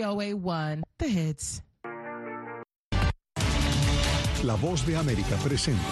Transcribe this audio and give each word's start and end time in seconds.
VOA1, 0.00 0.82
The 0.96 1.06
Hits. 1.08 1.62
La 4.42 4.54
voz 4.54 4.86
de 4.86 4.96
América 4.96 5.36
presenta. 5.44 5.82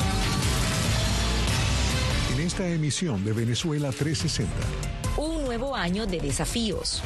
En 2.33 2.41
esta 2.41 2.67
emisión 2.67 3.23
de 3.23 3.34
Venezuela 3.34 3.91
360. 3.91 4.50
Un 5.18 5.44
nuevo 5.44 5.76
año 5.76 6.07
de 6.07 6.21
desafíos. 6.21 7.02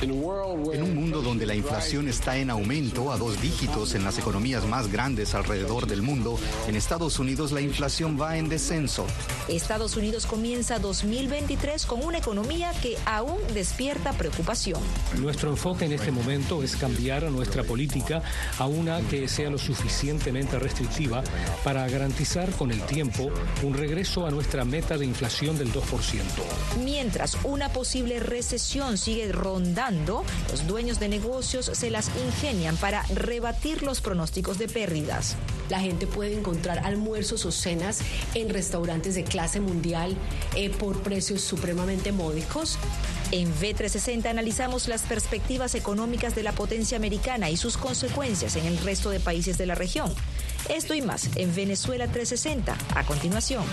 En 0.00 0.82
un 0.82 0.94
mundo 0.94 1.22
donde 1.22 1.46
la 1.46 1.54
inflación 1.54 2.08
está 2.08 2.36
en 2.36 2.50
aumento 2.50 3.12
a 3.12 3.16
dos 3.16 3.40
dígitos 3.40 3.94
en 3.94 4.04
las 4.04 4.18
economías 4.18 4.66
más 4.66 4.90
grandes 4.90 5.34
alrededor 5.34 5.86
del 5.86 6.02
mundo, 6.02 6.38
en 6.66 6.76
Estados 6.76 7.18
Unidos 7.18 7.52
la 7.52 7.60
inflación 7.60 8.20
va 8.20 8.36
en 8.36 8.48
descenso. 8.48 9.06
Estados 9.48 9.96
Unidos 9.96 10.26
comienza 10.26 10.78
2023 10.78 11.86
con 11.86 12.04
una 12.04 12.18
economía 12.18 12.72
que 12.82 12.96
aún 13.06 13.38
despierta 13.52 14.12
preocupación. 14.12 14.80
Nuestro 15.20 15.50
enfoque 15.50 15.84
en 15.84 15.92
este 15.92 16.10
momento 16.10 16.62
es 16.62 16.76
cambiar 16.76 17.30
nuestra 17.30 17.62
política 17.62 18.22
a 18.58 18.66
una 18.66 19.00
que 19.02 19.28
sea 19.28 19.50
lo 19.50 19.58
suficientemente 19.58 20.58
restrictiva 20.58 21.22
para 21.62 21.88
garantizar 21.88 22.50
con 22.52 22.72
el 22.72 22.82
tiempo 22.82 23.30
un 23.62 23.74
regreso 23.74 24.26
a 24.26 24.30
nuestra 24.30 24.64
meta 24.64 24.98
de 24.98 25.06
inflación 25.06 25.56
del 25.56 25.72
2%. 25.72 25.82
Mientras 26.84 27.38
una 27.44 27.68
posible 27.68 28.20
recesión 28.20 28.98
sigue 28.98 29.30
rondando, 29.30 29.83
los 29.90 30.66
dueños 30.66 30.98
de 30.98 31.08
negocios 31.08 31.70
se 31.74 31.90
las 31.90 32.10
ingenian 32.24 32.74
para 32.76 33.02
rebatir 33.14 33.82
los 33.82 34.00
pronósticos 34.00 34.58
de 34.58 34.66
pérdidas. 34.66 35.36
La 35.68 35.78
gente 35.78 36.06
puede 36.06 36.38
encontrar 36.38 36.78
almuerzos 36.78 37.44
o 37.44 37.52
cenas 37.52 38.00
en 38.34 38.48
restaurantes 38.48 39.14
de 39.14 39.24
clase 39.24 39.60
mundial 39.60 40.16
eh, 40.54 40.70
por 40.70 41.02
precios 41.02 41.42
supremamente 41.42 42.12
módicos. 42.12 42.78
En 43.30 43.54
V360 43.54 44.26
analizamos 44.26 44.88
las 44.88 45.02
perspectivas 45.02 45.74
económicas 45.74 46.34
de 46.34 46.44
la 46.44 46.52
potencia 46.52 46.96
americana 46.96 47.50
y 47.50 47.58
sus 47.58 47.76
consecuencias 47.76 48.56
en 48.56 48.64
el 48.64 48.78
resto 48.78 49.10
de 49.10 49.20
países 49.20 49.58
de 49.58 49.66
la 49.66 49.74
región. 49.74 50.14
Esto 50.70 50.94
y 50.94 51.02
más 51.02 51.28
en 51.36 51.54
Venezuela 51.54 52.06
360 52.06 52.74
a 52.94 53.04
continuación. 53.04 53.64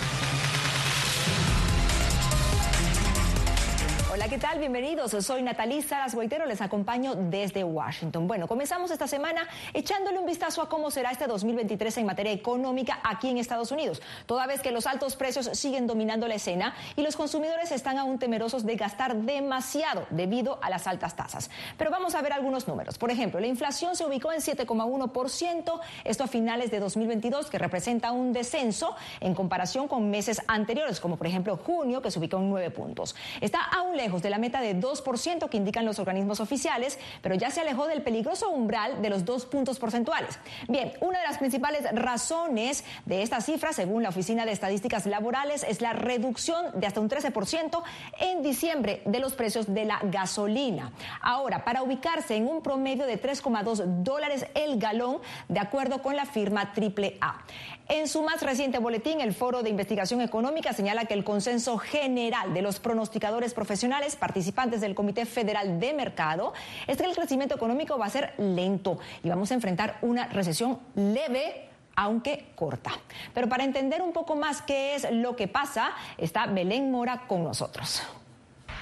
Tal? 4.42 4.58
Bienvenidos. 4.58 5.12
Soy 5.24 5.44
Natalí 5.44 5.84
Saras 5.84 6.16
Boitero, 6.16 6.48
les 6.48 6.62
acompaño 6.62 7.14
desde 7.14 7.64
Washington. 7.64 8.28
Bueno, 8.28 8.48
comenzamos 8.48 8.90
esta 8.90 9.08
semana 9.08 9.48
echándole 9.72 10.18
un 10.18 10.26
vistazo 10.26 10.64
a 10.64 10.68
cómo 10.68 10.90
será 10.90 11.12
este 11.12 11.28
2023 11.28 12.00
en 12.00 12.08
materia 12.08 12.32
económica 12.32 13.00
aquí 13.04 13.30
en 13.30 13.38
Estados 13.38 13.72
Unidos, 13.72 14.02
toda 14.26 14.48
vez 14.48 14.62
que 14.62 14.72
los 14.72 14.88
altos 14.88 15.16
precios 15.16 15.46
siguen 15.54 15.86
dominando 15.86 16.28
la 16.28 16.34
escena 16.36 16.74
y 16.96 17.04
los 17.04 17.16
consumidores 17.16 17.72
están 17.72 18.00
aún 18.00 18.18
temerosos 18.18 18.66
de 18.66 18.76
gastar 18.78 19.16
demasiado 19.16 20.08
debido 20.10 20.58
a 20.64 20.72
las 20.72 20.88
altas 20.88 21.16
tasas. 21.16 21.52
Pero 21.78 21.92
vamos 21.92 22.16
a 22.16 22.22
ver 22.24 22.34
algunos 22.34 22.68
números. 22.68 22.98
Por 22.98 23.12
ejemplo, 23.12 23.40
la 23.40 23.48
inflación 23.48 23.96
se 23.96 24.06
ubicó 24.06 24.32
en 24.32 24.40
7,1%, 24.40 25.82
esto 26.04 26.24
a 26.24 26.28
finales 26.28 26.72
de 26.72 26.80
2022, 26.80 27.48
que 27.52 27.60
representa 27.60 28.12
un 28.12 28.34
descenso 28.34 28.96
en 29.20 29.36
comparación 29.36 29.88
con 29.88 30.10
meses 30.10 30.42
anteriores, 30.48 31.00
como 31.00 31.18
por 31.18 31.28
ejemplo 31.28 31.58
junio, 31.58 32.02
que 32.02 32.10
se 32.10 32.18
ubicó 32.18 32.38
en 32.38 32.50
9 32.50 32.72
puntos. 32.72 33.16
Está 33.40 33.60
aún 33.66 33.96
lejos 33.96 34.24
de 34.24 34.31
la 34.32 34.40
meta 34.40 34.62
de 34.62 34.76
2% 34.76 35.50
que 35.50 35.58
indican 35.58 35.86
los 35.86 36.00
organismos 36.00 36.40
oficiales, 36.40 36.98
pero 37.22 37.36
ya 37.36 37.52
se 37.52 37.62
alejó 37.62 37.88
del 37.88 38.02
peligroso 38.02 38.50
umbral 38.50 39.02
de 39.02 39.10
los 39.10 39.26
dos 39.26 39.46
puntos 39.46 39.78
porcentuales. 39.78 40.40
Bien, 40.68 40.94
una 41.02 41.20
de 41.20 41.28
las 41.28 41.38
principales 41.38 41.84
razones 41.94 42.84
de 43.06 43.22
esta 43.22 43.42
cifra, 43.42 43.74
según 43.74 44.04
la 44.04 44.10
Oficina 44.10 44.46
de 44.46 44.52
Estadísticas 44.52 45.06
Laborales, 45.06 45.64
es 45.68 45.82
la 45.82 45.94
reducción 45.94 46.80
de 46.80 46.88
hasta 46.88 47.00
un 47.00 47.10
13% 47.10 47.84
en 48.20 48.42
diciembre 48.42 49.02
de 49.06 49.20
los 49.20 49.34
precios 49.34 49.74
de 49.74 49.86
la 49.86 50.00
gasolina. 50.04 50.92
Ahora, 51.22 51.64
para 51.64 51.84
ubicarse 51.84 52.36
en 52.36 52.48
un 52.48 52.62
promedio 52.62 53.06
de 53.06 53.22
3,2 53.22 54.04
dólares 54.04 54.46
el 54.56 54.80
galón, 54.80 55.20
de 55.48 55.60
acuerdo 55.60 56.02
con 56.02 56.16
la 56.16 56.26
firma 56.26 56.74
AAA. 56.76 57.46
En 57.88 58.08
su 58.08 58.22
más 58.24 58.42
reciente 58.42 58.80
boletín, 58.80 59.20
el 59.20 59.34
Foro 59.34 59.64
de 59.64 59.70
Investigación 59.70 60.22
Económica 60.22 60.72
señala 60.72 61.06
que 61.06 61.14
el 61.14 61.26
consenso 61.26 61.78
general 61.78 62.54
de 62.54 62.62
los 62.62 62.80
pronosticadores 62.80 63.54
profesionales 63.54 64.16
participantes 64.22 64.80
del 64.80 64.94
Comité 64.94 65.26
Federal 65.26 65.80
de 65.80 65.94
Mercado 65.94 66.54
es 66.88 66.96
que 66.96 67.06
el 67.06 67.16
crecimiento 67.16 67.56
económico 67.56 67.98
va 67.98 68.06
a 68.06 68.10
ser 68.10 68.36
lento 68.38 69.00
y 69.24 69.30
vamos 69.30 69.50
a 69.52 69.56
enfrentar 69.56 69.98
una 70.02 70.28
recesión 70.28 70.80
leve 70.96 71.68
aunque 71.96 72.46
corta. 72.56 72.92
Pero 73.34 73.50
para 73.50 73.64
entender 73.64 74.02
un 74.02 74.14
poco 74.14 74.36
más 74.36 74.62
qué 74.62 74.96
es 74.96 75.12
lo 75.12 75.36
que 75.36 75.48
pasa, 75.48 75.92
está 76.18 76.46
Belén 76.46 76.92
Mora 76.92 77.26
con 77.28 77.44
nosotros. 77.44 78.04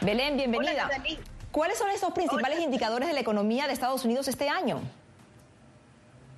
Belén, 0.02 0.36
bienvenida. 0.36 0.90
¿Cuáles 1.52 1.80
son 1.80 1.90
estos 1.90 2.12
principales 2.12 2.60
indicadores 2.60 3.08
de 3.08 3.14
la 3.14 3.22
economía 3.22 3.66
de 3.66 3.74
Estados 3.74 4.06
Unidos 4.06 4.28
este 4.28 4.50
año? 4.50 4.82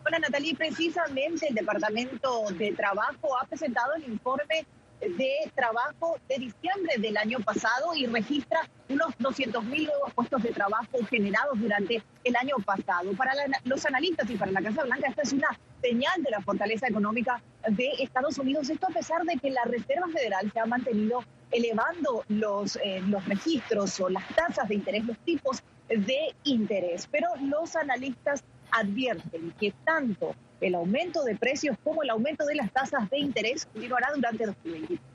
Hola 0.05 0.19
Natalie, 0.19 0.55
precisamente 0.55 1.47
el 1.49 1.55
Departamento 1.55 2.45
de 2.51 2.71
Trabajo 2.71 3.37
ha 3.39 3.45
presentado 3.45 3.93
el 3.95 4.03
informe 4.05 4.65
de 5.01 5.51
trabajo 5.55 6.17
de 6.29 6.37
diciembre 6.37 6.95
del 6.99 7.17
año 7.17 7.39
pasado 7.39 7.95
y 7.95 8.05
registra 8.05 8.61
unos 8.89 9.13
200 9.19 9.63
mil 9.65 9.85
nuevos 9.85 10.13
puestos 10.13 10.43
de 10.43 10.51
trabajo 10.51 10.99
generados 11.09 11.59
durante 11.59 12.03
el 12.23 12.35
año 12.35 12.55
pasado. 12.65 13.11
Para 13.13 13.33
los 13.65 13.85
analistas 13.85 14.29
y 14.29 14.35
para 14.35 14.51
la 14.51 14.61
Casa 14.61 14.83
Blanca, 14.83 15.09
esta 15.09 15.23
es 15.23 15.33
una 15.33 15.57
señal 15.81 16.21
de 16.21 16.31
la 16.31 16.41
fortaleza 16.41 16.87
económica 16.87 17.41
de 17.67 17.89
Estados 17.99 18.37
Unidos. 18.37 18.69
Esto 18.69 18.87
a 18.87 18.93
pesar 18.93 19.23
de 19.23 19.37
que 19.37 19.49
la 19.49 19.63
Reserva 19.63 20.07
Federal 20.07 20.51
se 20.51 20.59
ha 20.59 20.65
mantenido 20.65 21.23
elevando 21.51 22.23
los, 22.29 22.77
eh, 22.77 23.01
los 23.07 23.25
registros 23.25 23.99
o 23.99 24.09
las 24.09 24.27
tasas 24.35 24.67
de 24.69 24.75
interés, 24.75 25.05
los 25.05 25.17
tipos 25.19 25.63
de 25.89 26.33
interés. 26.43 27.07
Pero 27.11 27.29
los 27.41 27.75
analistas 27.75 28.43
advierten 28.71 29.53
que 29.59 29.73
tanto 29.83 30.35
el 30.61 30.75
aumento 30.75 31.23
de 31.23 31.35
precios 31.35 31.75
como 31.83 32.03
el 32.03 32.09
aumento 32.09 32.45
de 32.45 32.55
las 32.55 32.71
tasas 32.71 33.09
de 33.09 33.19
interés 33.19 33.65
continuará 33.65 34.09
durante 34.15 34.45
2023. 34.45 35.10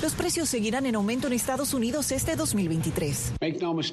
Los 0.00 0.14
precios 0.14 0.48
seguirán 0.48 0.86
en 0.86 0.94
aumento 0.94 1.26
en 1.26 1.32
Estados 1.32 1.74
Unidos 1.74 2.12
este 2.12 2.36
2023. 2.36 3.32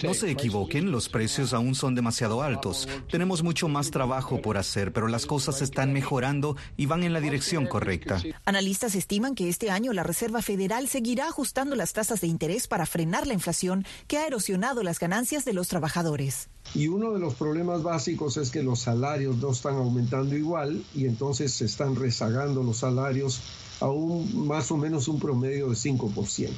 No 0.03 0.13
se 0.13 0.29
equivoquen, 0.29 0.91
los 0.91 1.09
precios 1.09 1.51
aún 1.51 1.73
son 1.73 1.95
demasiado 1.95 2.43
altos. 2.43 2.88
Tenemos 3.09 3.41
mucho 3.41 3.67
más 3.69 3.89
trabajo 3.89 4.39
por 4.39 4.57
hacer, 4.57 4.93
pero 4.93 5.07
las 5.07 5.25
cosas 5.25 5.63
están 5.63 5.93
mejorando 5.93 6.57
y 6.77 6.85
van 6.85 7.03
en 7.03 7.11
la 7.11 7.21
dirección 7.21 7.66
correcta. 7.66 8.21
Analistas 8.45 8.93
estiman 8.93 9.33
que 9.33 9.49
este 9.49 9.71
año 9.71 9.93
la 9.93 10.03
Reserva 10.03 10.43
Federal 10.43 10.88
seguirá 10.89 11.27
ajustando 11.27 11.75
las 11.75 11.93
tasas 11.93 12.22
de 12.22 12.27
interés 12.27 12.67
para 12.67 12.85
frenar 12.85 13.25
la 13.25 13.33
inflación 13.33 13.83
que 14.07 14.19
ha 14.19 14.27
erosionado 14.27 14.83
las 14.83 14.99
ganancias 14.99 15.43
de 15.43 15.53
los 15.53 15.69
trabajadores. 15.69 16.49
Y 16.75 16.87
uno 16.87 17.13
de 17.13 17.19
los 17.19 17.33
problemas 17.33 17.81
básicos 17.81 18.37
es 18.37 18.51
que 18.51 18.61
los 18.61 18.79
salarios 18.79 19.37
no 19.37 19.51
están 19.51 19.75
aumentando 19.75 20.35
igual 20.35 20.83
y 20.93 21.05
entonces 21.05 21.51
se 21.51 21.66
están 21.66 21.95
rezagando 21.95 22.61
los 22.61 22.77
salarios 22.77 23.41
a 23.80 23.90
un 23.90 24.47
más 24.47 24.72
o 24.72 24.78
menos 24.78 25.08
un 25.08 25.19
promedio 25.19 25.69
de 25.69 25.75
5%. 25.75 26.50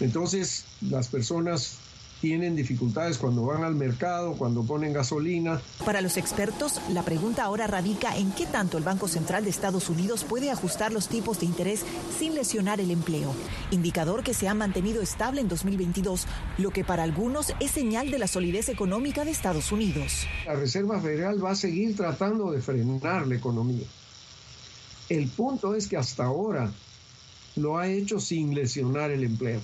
Entonces, 0.00 0.64
las 0.80 1.08
personas 1.08 1.78
tienen 2.20 2.56
dificultades 2.56 3.18
cuando 3.18 3.46
van 3.46 3.62
al 3.62 3.74
mercado, 3.74 4.32
cuando 4.32 4.62
ponen 4.62 4.92
gasolina. 4.92 5.60
Para 5.84 6.00
los 6.00 6.16
expertos, 6.16 6.80
la 6.90 7.02
pregunta 7.02 7.44
ahora 7.44 7.66
radica 7.66 8.16
en 8.16 8.32
qué 8.32 8.46
tanto 8.46 8.76
el 8.78 8.84
Banco 8.84 9.08
Central 9.08 9.44
de 9.44 9.50
Estados 9.50 9.88
Unidos 9.88 10.24
puede 10.24 10.50
ajustar 10.50 10.92
los 10.92 11.08
tipos 11.08 11.40
de 11.40 11.46
interés 11.46 11.84
sin 12.18 12.34
lesionar 12.34 12.80
el 12.80 12.90
empleo, 12.90 13.32
indicador 13.70 14.22
que 14.22 14.34
se 14.34 14.48
ha 14.48 14.54
mantenido 14.54 15.00
estable 15.00 15.40
en 15.40 15.48
2022, 15.48 16.26
lo 16.58 16.70
que 16.70 16.84
para 16.84 17.04
algunos 17.04 17.54
es 17.60 17.70
señal 17.70 18.10
de 18.10 18.18
la 18.18 18.26
solidez 18.26 18.68
económica 18.68 19.24
de 19.24 19.30
Estados 19.30 19.70
Unidos. 19.70 20.26
La 20.46 20.54
Reserva 20.54 21.00
Federal 21.00 21.44
va 21.44 21.52
a 21.52 21.56
seguir 21.56 21.96
tratando 21.96 22.50
de 22.50 22.60
frenar 22.60 23.26
la 23.26 23.36
economía. 23.36 23.86
El 25.08 25.28
punto 25.28 25.74
es 25.74 25.88
que 25.88 25.96
hasta 25.96 26.24
ahora 26.24 26.70
lo 27.56 27.78
ha 27.78 27.88
hecho 27.88 28.20
sin 28.20 28.54
lesionar 28.54 29.10
el 29.10 29.24
empleo 29.24 29.60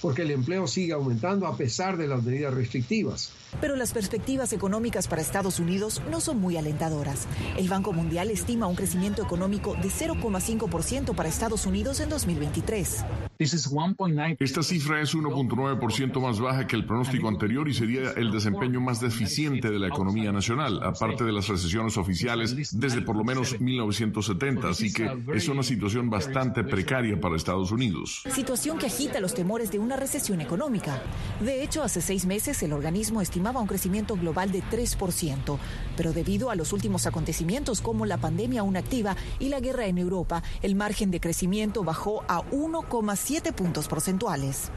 porque 0.00 0.22
el 0.22 0.30
empleo 0.30 0.66
sigue 0.66 0.92
aumentando 0.92 1.46
a 1.46 1.56
pesar 1.56 1.96
de 1.96 2.06
las 2.06 2.22
medidas 2.22 2.54
restrictivas. 2.54 3.30
Pero 3.60 3.76
las 3.76 3.92
perspectivas 3.92 4.52
económicas 4.52 5.08
para 5.08 5.22
Estados 5.22 5.58
Unidos 5.58 6.02
no 6.10 6.20
son 6.20 6.40
muy 6.40 6.56
alentadoras. 6.56 7.26
El 7.56 7.68
Banco 7.68 7.92
Mundial 7.92 8.30
estima 8.30 8.66
un 8.66 8.76
crecimiento 8.76 9.22
económico 9.22 9.74
de 9.74 9.88
0,5% 9.88 11.14
para 11.14 11.28
Estados 11.28 11.66
Unidos 11.66 12.00
en 12.00 12.10
2023. 12.10 13.04
Esta 13.40 14.64
cifra 14.64 15.00
es 15.00 15.14
1.9% 15.14 16.20
más 16.20 16.40
baja 16.40 16.66
que 16.66 16.74
el 16.74 16.84
pronóstico 16.84 17.28
anterior 17.28 17.68
y 17.68 17.74
sería 17.74 18.10
el 18.16 18.32
desempeño 18.32 18.80
más 18.80 19.00
deficiente 19.00 19.70
de 19.70 19.78
la 19.78 19.86
economía 19.86 20.32
nacional, 20.32 20.80
aparte 20.82 21.22
de 21.22 21.30
las 21.30 21.46
recesiones 21.46 21.96
oficiales 21.96 22.56
desde 22.72 23.00
por 23.00 23.14
lo 23.14 23.22
menos 23.22 23.60
1970, 23.60 24.68
así 24.68 24.92
que 24.92 25.22
es 25.32 25.46
una 25.46 25.62
situación 25.62 26.10
bastante 26.10 26.64
precaria 26.64 27.20
para 27.20 27.36
Estados 27.36 27.70
Unidos. 27.70 28.24
Situación 28.28 28.76
que 28.76 28.86
agita 28.86 29.20
los 29.20 29.34
temores 29.34 29.70
de 29.70 29.78
una 29.78 29.94
recesión 29.94 30.40
económica. 30.40 31.00
De 31.40 31.62
hecho, 31.62 31.84
hace 31.84 32.00
seis 32.00 32.26
meses 32.26 32.60
el 32.64 32.72
organismo 32.72 33.22
estimaba 33.22 33.60
un 33.60 33.68
crecimiento 33.68 34.16
global 34.16 34.50
de 34.50 34.64
3%, 34.64 35.58
pero 35.96 36.12
debido 36.12 36.50
a 36.50 36.56
los 36.56 36.72
últimos 36.72 37.06
acontecimientos 37.06 37.82
como 37.82 38.04
la 38.04 38.16
pandemia 38.16 38.62
aún 38.62 38.76
activa 38.76 39.16
y 39.38 39.48
la 39.48 39.60
guerra 39.60 39.86
en 39.86 39.98
Europa, 39.98 40.42
el 40.60 40.74
margen 40.74 41.12
de 41.12 41.20
crecimiento 41.20 41.84
bajó 41.84 42.24
a 42.26 42.42
1,5%. 42.50 43.27
7 43.28 43.52
puntos 43.52 43.88
porcentuales. 43.88 44.72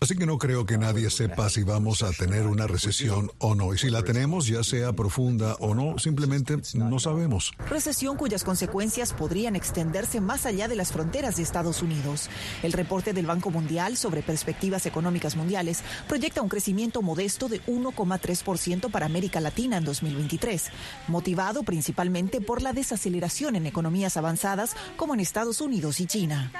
Así 0.00 0.16
que 0.16 0.26
no 0.26 0.36
creo 0.36 0.66
que 0.66 0.78
nadie 0.78 1.10
sepa 1.10 1.48
si 1.48 1.62
vamos 1.62 2.02
a 2.02 2.10
tener 2.10 2.48
una 2.48 2.66
recesión 2.66 3.30
o 3.38 3.54
no. 3.54 3.72
Y 3.72 3.78
si 3.78 3.88
la 3.88 4.02
tenemos, 4.02 4.48
ya 4.48 4.64
sea 4.64 4.92
profunda 4.92 5.54
o 5.60 5.76
no, 5.76 5.96
simplemente 6.00 6.56
no 6.74 6.98
sabemos. 6.98 7.52
Recesión 7.70 8.16
cuyas 8.16 8.42
consecuencias 8.42 9.12
podrían 9.12 9.54
extenderse 9.54 10.20
más 10.20 10.44
allá 10.44 10.66
de 10.66 10.74
las 10.74 10.90
fronteras 10.90 11.36
de 11.36 11.44
Estados 11.44 11.82
Unidos. 11.82 12.28
El 12.64 12.72
reporte 12.72 13.12
del 13.12 13.26
Banco 13.26 13.52
Mundial 13.52 13.96
sobre 13.96 14.24
perspectivas 14.24 14.86
económicas 14.86 15.36
mundiales 15.36 15.84
proyecta 16.08 16.42
un 16.42 16.48
crecimiento 16.48 17.00
modesto 17.00 17.48
de 17.48 17.62
1,3% 17.66 18.90
para 18.90 19.06
América 19.06 19.38
Latina 19.38 19.76
en 19.76 19.84
2023, 19.84 20.64
motivado 21.06 21.62
principalmente 21.62 22.40
por 22.40 22.60
la 22.60 22.72
desaceleración 22.72 23.54
en 23.54 23.66
economías 23.66 24.16
avanzadas 24.16 24.74
como 24.96 25.14
en 25.14 25.20
Estados 25.20 25.60
Unidos 25.60 26.00
y 26.00 26.06
China. 26.06 26.50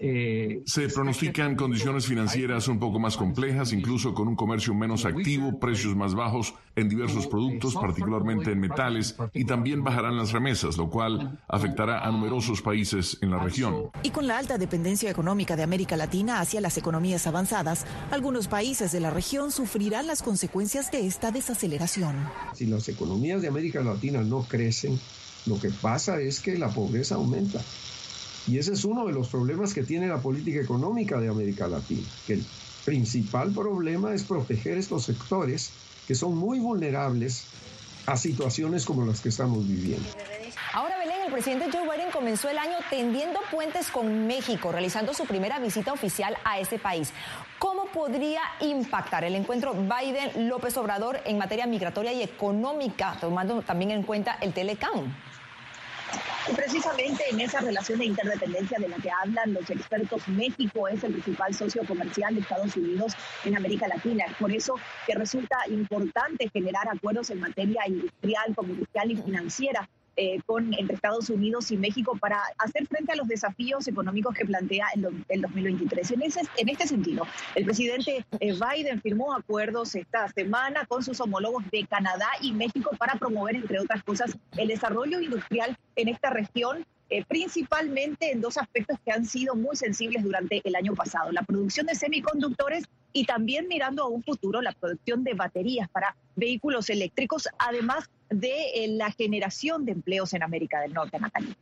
Eh, 0.00 0.62
Se 0.64 0.88
pronostican 0.88 1.54
condiciones 1.54 2.06
financieras 2.06 2.66
un 2.68 2.78
poco 2.78 2.98
más 2.98 3.16
complejas, 3.16 3.72
incluso 3.72 4.14
con 4.14 4.28
un 4.28 4.36
comercio 4.36 4.74
menos 4.74 5.04
activo, 5.04 5.58
precios 5.58 5.94
más 5.94 6.14
bajos 6.14 6.54
en 6.76 6.88
diversos 6.88 7.26
productos, 7.26 7.74
particularmente 7.74 8.52
en 8.52 8.60
metales, 8.60 9.16
y 9.34 9.44
también 9.44 9.84
bajarán 9.84 10.16
las 10.16 10.32
remesas, 10.32 10.78
lo 10.78 10.88
cual 10.88 11.38
afectará 11.46 12.06
a 12.06 12.10
numerosos 12.10 12.62
países 12.62 13.18
en 13.20 13.30
la 13.30 13.38
región. 13.38 13.90
Y 14.02 14.10
con 14.10 14.26
la 14.26 14.38
alta 14.38 14.56
dependencia 14.56 15.10
económica 15.10 15.56
de 15.56 15.62
América 15.62 15.96
Latina 15.96 16.40
hacia 16.40 16.60
las 16.60 16.78
economías 16.78 17.26
avanzadas, 17.26 17.84
algunos 18.10 18.48
países 18.48 18.92
de 18.92 19.00
la 19.00 19.10
región 19.10 19.52
sufrirán 19.52 20.06
las 20.06 20.22
consecuencias 20.22 20.90
de 20.90 21.06
esta 21.06 21.30
desaceleración. 21.30 22.16
Si 22.54 22.66
las 22.66 22.88
economías 22.88 23.42
de 23.42 23.48
América 23.48 23.82
Latina 23.82 24.22
no 24.22 24.42
crecen, 24.42 24.98
lo 25.46 25.60
que 25.60 25.68
pasa 25.68 26.20
es 26.20 26.40
que 26.40 26.56
la 26.56 26.70
pobreza 26.70 27.16
aumenta. 27.16 27.60
Y 28.46 28.58
ese 28.58 28.72
es 28.74 28.84
uno 28.84 29.06
de 29.06 29.12
los 29.12 29.28
problemas 29.28 29.72
que 29.72 29.82
tiene 29.82 30.06
la 30.06 30.18
política 30.18 30.60
económica 30.60 31.18
de 31.18 31.28
América 31.28 31.66
Latina, 31.66 32.06
que 32.26 32.34
el 32.34 32.44
principal 32.84 33.52
problema 33.52 34.12
es 34.14 34.24
proteger 34.24 34.76
estos 34.76 35.04
sectores 35.04 35.70
que 36.06 36.14
son 36.14 36.36
muy 36.36 36.58
vulnerables 36.58 37.46
a 38.06 38.16
situaciones 38.16 38.84
como 38.84 39.06
las 39.06 39.20
que 39.20 39.30
estamos 39.30 39.66
viviendo. 39.66 40.06
Ahora, 40.74 40.98
Belén, 40.98 41.22
el 41.24 41.32
presidente 41.32 41.70
Joe 41.72 41.88
Biden 41.88 42.10
comenzó 42.10 42.50
el 42.50 42.58
año 42.58 42.76
tendiendo 42.90 43.40
puentes 43.50 43.90
con 43.90 44.26
México, 44.26 44.72
realizando 44.72 45.14
su 45.14 45.24
primera 45.24 45.58
visita 45.58 45.92
oficial 45.92 46.36
a 46.44 46.58
ese 46.58 46.78
país. 46.78 47.12
¿Cómo 47.58 47.86
podría 47.86 48.42
impactar 48.60 49.24
el 49.24 49.36
encuentro 49.36 49.72
Biden-López 49.72 50.76
Obrador 50.76 51.20
en 51.24 51.38
materia 51.38 51.66
migratoria 51.66 52.12
y 52.12 52.22
económica, 52.22 53.16
tomando 53.20 53.62
también 53.62 53.92
en 53.92 54.02
cuenta 54.02 54.36
el 54.40 54.52
Telecam? 54.52 55.14
Y 56.50 56.54
precisamente 56.54 57.24
en 57.30 57.40
esa 57.40 57.60
relación 57.60 57.98
de 57.98 58.06
interdependencia 58.06 58.78
de 58.78 58.88
la 58.88 58.96
que 58.96 59.10
hablan 59.10 59.54
los 59.54 59.68
expertos, 59.70 60.26
México 60.28 60.88
es 60.88 61.02
el 61.04 61.12
principal 61.12 61.54
socio 61.54 61.84
comercial 61.86 62.34
de 62.34 62.40
Estados 62.40 62.76
Unidos 62.76 63.14
en 63.44 63.56
América 63.56 63.88
Latina. 63.88 64.24
Es 64.26 64.36
por 64.36 64.52
eso 64.52 64.74
que 65.06 65.14
resulta 65.14 65.56
importante 65.68 66.50
generar 66.50 66.88
acuerdos 66.88 67.30
en 67.30 67.40
materia 67.40 67.86
industrial, 67.86 68.54
comercial 68.54 69.10
y 69.10 69.16
financiera 69.16 69.88
eh, 70.16 70.40
con, 70.46 70.72
entre 70.74 70.94
Estados 70.96 71.30
Unidos 71.30 71.70
y 71.70 71.76
México 71.76 72.16
para 72.20 72.40
hacer 72.58 72.86
frente 72.86 73.12
a 73.12 73.16
los 73.16 73.28
desafíos 73.28 73.86
económicos 73.88 74.34
que 74.34 74.44
plantea 74.44 74.86
el, 74.94 75.24
el 75.28 75.40
2023. 75.42 76.10
En, 76.12 76.22
en 76.22 76.68
este 76.68 76.86
sentido, 76.86 77.26
el 77.54 77.64
presidente 77.64 78.24
eh, 78.40 78.52
Biden 78.52 79.00
firmó 79.00 79.34
acuerdos 79.34 79.94
esta 79.94 80.28
semana 80.28 80.86
con 80.86 81.02
sus 81.02 81.20
homólogos 81.20 81.64
de 81.70 81.86
Canadá 81.86 82.28
y 82.40 82.52
México 82.52 82.90
para 82.98 83.14
promover, 83.14 83.56
entre 83.56 83.80
otras 83.80 84.02
cosas, 84.02 84.36
el 84.56 84.68
desarrollo 84.68 85.20
industrial 85.20 85.76
en 85.96 86.08
esta 86.08 86.30
región 86.30 86.84
eh, 87.10 87.22
principalmente 87.28 88.32
en 88.32 88.40
dos 88.40 88.56
aspectos 88.56 88.98
que 89.04 89.12
han 89.12 89.26
sido 89.26 89.54
muy 89.54 89.76
sensibles 89.76 90.22
durante 90.24 90.62
el 90.64 90.74
año 90.74 90.94
pasado, 90.94 91.30
la 91.32 91.42
producción 91.42 91.86
de 91.86 91.94
semiconductores 91.94 92.84
y 93.14 93.24
también 93.24 93.68
mirando 93.68 94.02
a 94.02 94.08
un 94.08 94.22
futuro 94.22 94.60
la 94.60 94.72
producción 94.72 95.24
de 95.24 95.32
baterías 95.32 95.88
para 95.88 96.16
vehículos 96.34 96.90
eléctricos, 96.90 97.48
además 97.58 98.10
de 98.28 98.50
eh, 98.74 98.88
la 98.88 99.10
generación 99.12 99.86
de 99.86 99.92
empleos 99.92 100.34
en 100.34 100.42
América 100.42 100.80
del 100.80 100.92
Norte, 100.92 101.18
Natalia. 101.18 101.56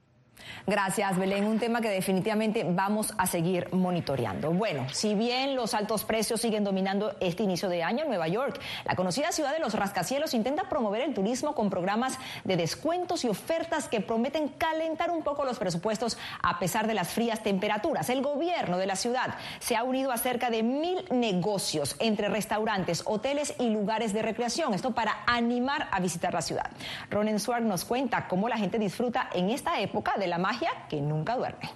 Gracias, 0.67 1.19
Belén. 1.19 1.45
Un 1.45 1.59
tema 1.59 1.81
que 1.81 1.89
definitivamente 1.89 2.65
vamos 2.69 3.13
a 3.19 3.27
seguir 3.27 3.69
monitoreando. 3.73 4.51
Bueno, 4.53 4.87
si 4.93 5.15
bien 5.15 5.57
los 5.57 5.75
altos 5.75 6.05
precios 6.05 6.41
siguen 6.41 6.65
dominando 6.65 7.15
este 7.21 7.43
inicio 7.43 7.69
de 7.69 7.83
año 7.83 8.03
en 8.03 8.09
Nueva 8.09 8.29
York, 8.29 8.61
la 8.85 8.95
conocida 8.95 9.33
ciudad 9.33 9.53
de 9.53 9.59
los 9.59 9.75
rascacielos 9.75 10.35
intenta 10.35 10.69
promover 10.69 11.03
el 11.03 11.15
turismo 11.15 11.55
con 11.55 11.71
programas 11.71 12.19
de 12.45 12.57
descuentos 12.57 13.25
y 13.25 13.29
ofertas 13.29 13.89
que 13.89 14.01
prometen 14.01 14.49
calentar 14.49 15.11
un 15.11 15.23
poco 15.23 15.45
los 15.45 15.59
presupuestos 15.59 16.19
a 16.43 16.59
pesar 16.59 16.87
de 16.87 16.95
las 16.95 17.09
frías 17.09 17.43
temperaturas. 17.43 18.09
El 18.11 18.23
gobierno 18.23 18.79
de 18.79 18.87
la 18.87 18.97
ciudad 18.97 19.35
se 19.59 19.77
ha 19.77 19.83
unido 19.83 20.13
a 20.13 20.19
cerca 20.19 20.51
de 20.51 20.63
mil 20.63 21.05
negocios 21.11 21.97
entre 21.99 22.29
restaurantes, 22.29 23.03
hoteles 23.05 23.55
y 23.59 23.71
lugares 23.71 24.13
de 24.13 24.23
recreación. 24.23 24.75
Esto 24.75 24.93
para 24.93 25.19
animar 25.27 25.89
a 25.91 26.01
visitar 26.01 26.35
la 26.35 26.43
ciudad. 26.43 26.71
Ronen 27.11 27.41
Swart 27.41 27.65
nos 27.65 27.85
cuenta 27.85 28.29
cómo 28.29 28.49
la 28.49 28.57
gente 28.57 28.79
disfruta 28.79 29.29
en 29.35 29.51
esta 29.51 29.81
época 29.81 30.15
de 30.19 30.27
la 30.33 30.39
magia 30.39 30.71
que 30.89 30.99
nunca 30.99 31.37
duerme. 31.37 31.69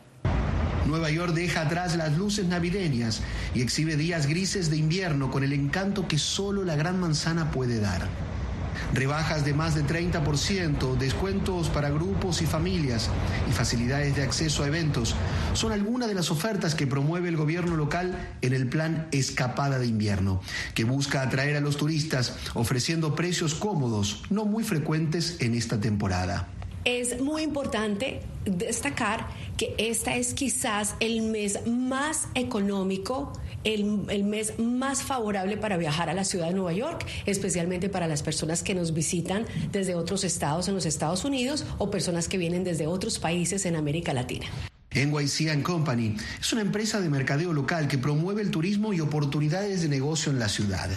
Nueva 0.86 1.10
York 1.10 1.34
deja 1.34 1.60
atrás 1.60 1.94
las 1.94 2.16
luces 2.16 2.46
navideñas 2.46 3.20
y 3.54 3.60
exhibe 3.60 3.96
días 3.96 4.26
grises 4.26 4.70
de 4.70 4.78
invierno 4.78 5.30
con 5.30 5.44
el 5.44 5.52
encanto 5.52 6.08
que 6.08 6.16
solo 6.16 6.64
la 6.64 6.74
Gran 6.74 6.98
Manzana 6.98 7.50
puede 7.50 7.80
dar. 7.80 8.08
Rebajas 8.94 9.44
de 9.44 9.52
más 9.52 9.74
de 9.74 9.84
30%, 9.84 10.96
descuentos 10.96 11.68
para 11.68 11.90
grupos 11.90 12.40
y 12.40 12.46
familias 12.46 13.10
y 13.46 13.52
facilidades 13.52 14.16
de 14.16 14.22
acceso 14.22 14.62
a 14.64 14.68
eventos 14.68 15.14
son 15.52 15.72
algunas 15.72 16.08
de 16.08 16.14
las 16.14 16.30
ofertas 16.30 16.74
que 16.74 16.86
promueve 16.86 17.28
el 17.28 17.36
gobierno 17.36 17.76
local 17.76 18.16
en 18.40 18.54
el 18.54 18.70
plan 18.70 19.06
Escapada 19.12 19.78
de 19.78 19.86
Invierno, 19.86 20.40
que 20.72 20.84
busca 20.84 21.20
atraer 21.20 21.58
a 21.58 21.60
los 21.60 21.76
turistas 21.76 22.38
ofreciendo 22.54 23.14
precios 23.14 23.54
cómodos, 23.54 24.22
no 24.30 24.46
muy 24.46 24.64
frecuentes 24.64 25.36
en 25.40 25.54
esta 25.54 25.78
temporada. 25.78 26.48
Es 26.86 27.20
muy 27.20 27.42
importante 27.42 28.20
destacar 28.44 29.26
que 29.56 29.74
este 29.76 30.18
es 30.18 30.34
quizás 30.34 30.94
el 31.00 31.20
mes 31.22 31.66
más 31.66 32.28
económico, 32.36 33.32
el, 33.64 34.04
el, 34.08 34.22
mes 34.22 34.56
más 34.60 35.02
favorable 35.02 35.56
para 35.56 35.78
viajar 35.78 36.10
a 36.10 36.14
la 36.14 36.22
ciudad 36.22 36.46
de 36.46 36.54
Nueva 36.54 36.72
York, 36.72 37.04
especialmente 37.26 37.88
para 37.88 38.06
las 38.06 38.22
personas 38.22 38.62
que 38.62 38.76
nos 38.76 38.94
visitan 38.94 39.46
desde 39.72 39.96
otros 39.96 40.22
estados 40.22 40.68
en 40.68 40.76
los 40.76 40.86
Estados 40.86 41.24
Unidos 41.24 41.66
o 41.78 41.90
personas 41.90 42.28
que 42.28 42.38
vienen 42.38 42.62
desde 42.62 42.86
otros 42.86 43.18
países 43.18 43.66
en 43.66 43.74
América 43.74 44.14
Latina. 44.14 44.46
NYC 44.96 45.62
Company 45.62 46.16
es 46.40 46.52
una 46.54 46.62
empresa 46.62 47.00
de 47.02 47.10
mercadeo 47.10 47.52
local 47.52 47.86
que 47.86 47.98
promueve 47.98 48.40
el 48.40 48.50
turismo 48.50 48.94
y 48.94 49.00
oportunidades 49.00 49.82
de 49.82 49.88
negocio 49.88 50.32
en 50.32 50.38
la 50.38 50.48
ciudad. 50.48 50.88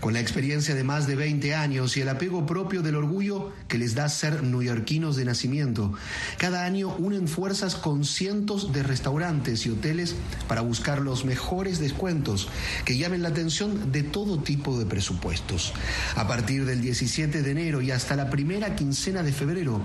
Con 0.00 0.14
la 0.14 0.20
experiencia 0.20 0.74
de 0.74 0.82
más 0.82 1.06
de 1.06 1.14
20 1.14 1.54
años 1.54 1.96
y 1.96 2.00
el 2.00 2.08
apego 2.08 2.44
propio 2.44 2.82
del 2.82 2.96
orgullo 2.96 3.52
que 3.68 3.78
les 3.78 3.94
da 3.94 4.08
ser 4.08 4.42
neoyorquinos 4.42 5.14
de 5.14 5.24
nacimiento, 5.24 5.92
cada 6.38 6.64
año 6.64 6.94
unen 6.98 7.28
fuerzas 7.28 7.76
con 7.76 8.04
cientos 8.04 8.72
de 8.72 8.82
restaurantes 8.82 9.64
y 9.64 9.70
hoteles 9.70 10.16
para 10.48 10.62
buscar 10.62 11.00
los 11.00 11.24
mejores 11.24 11.78
descuentos 11.78 12.48
que 12.84 12.96
llamen 12.96 13.22
la 13.22 13.28
atención 13.28 13.92
de 13.92 14.02
todo 14.02 14.38
tipo 14.38 14.76
de 14.76 14.86
presupuestos. 14.86 15.72
A 16.16 16.26
partir 16.26 16.64
del 16.64 16.80
17 16.80 17.42
de 17.42 17.50
enero 17.50 17.80
y 17.80 17.92
hasta 17.92 18.16
la 18.16 18.28
primera 18.28 18.74
quincena 18.74 19.22
de 19.22 19.32
febrero, 19.32 19.80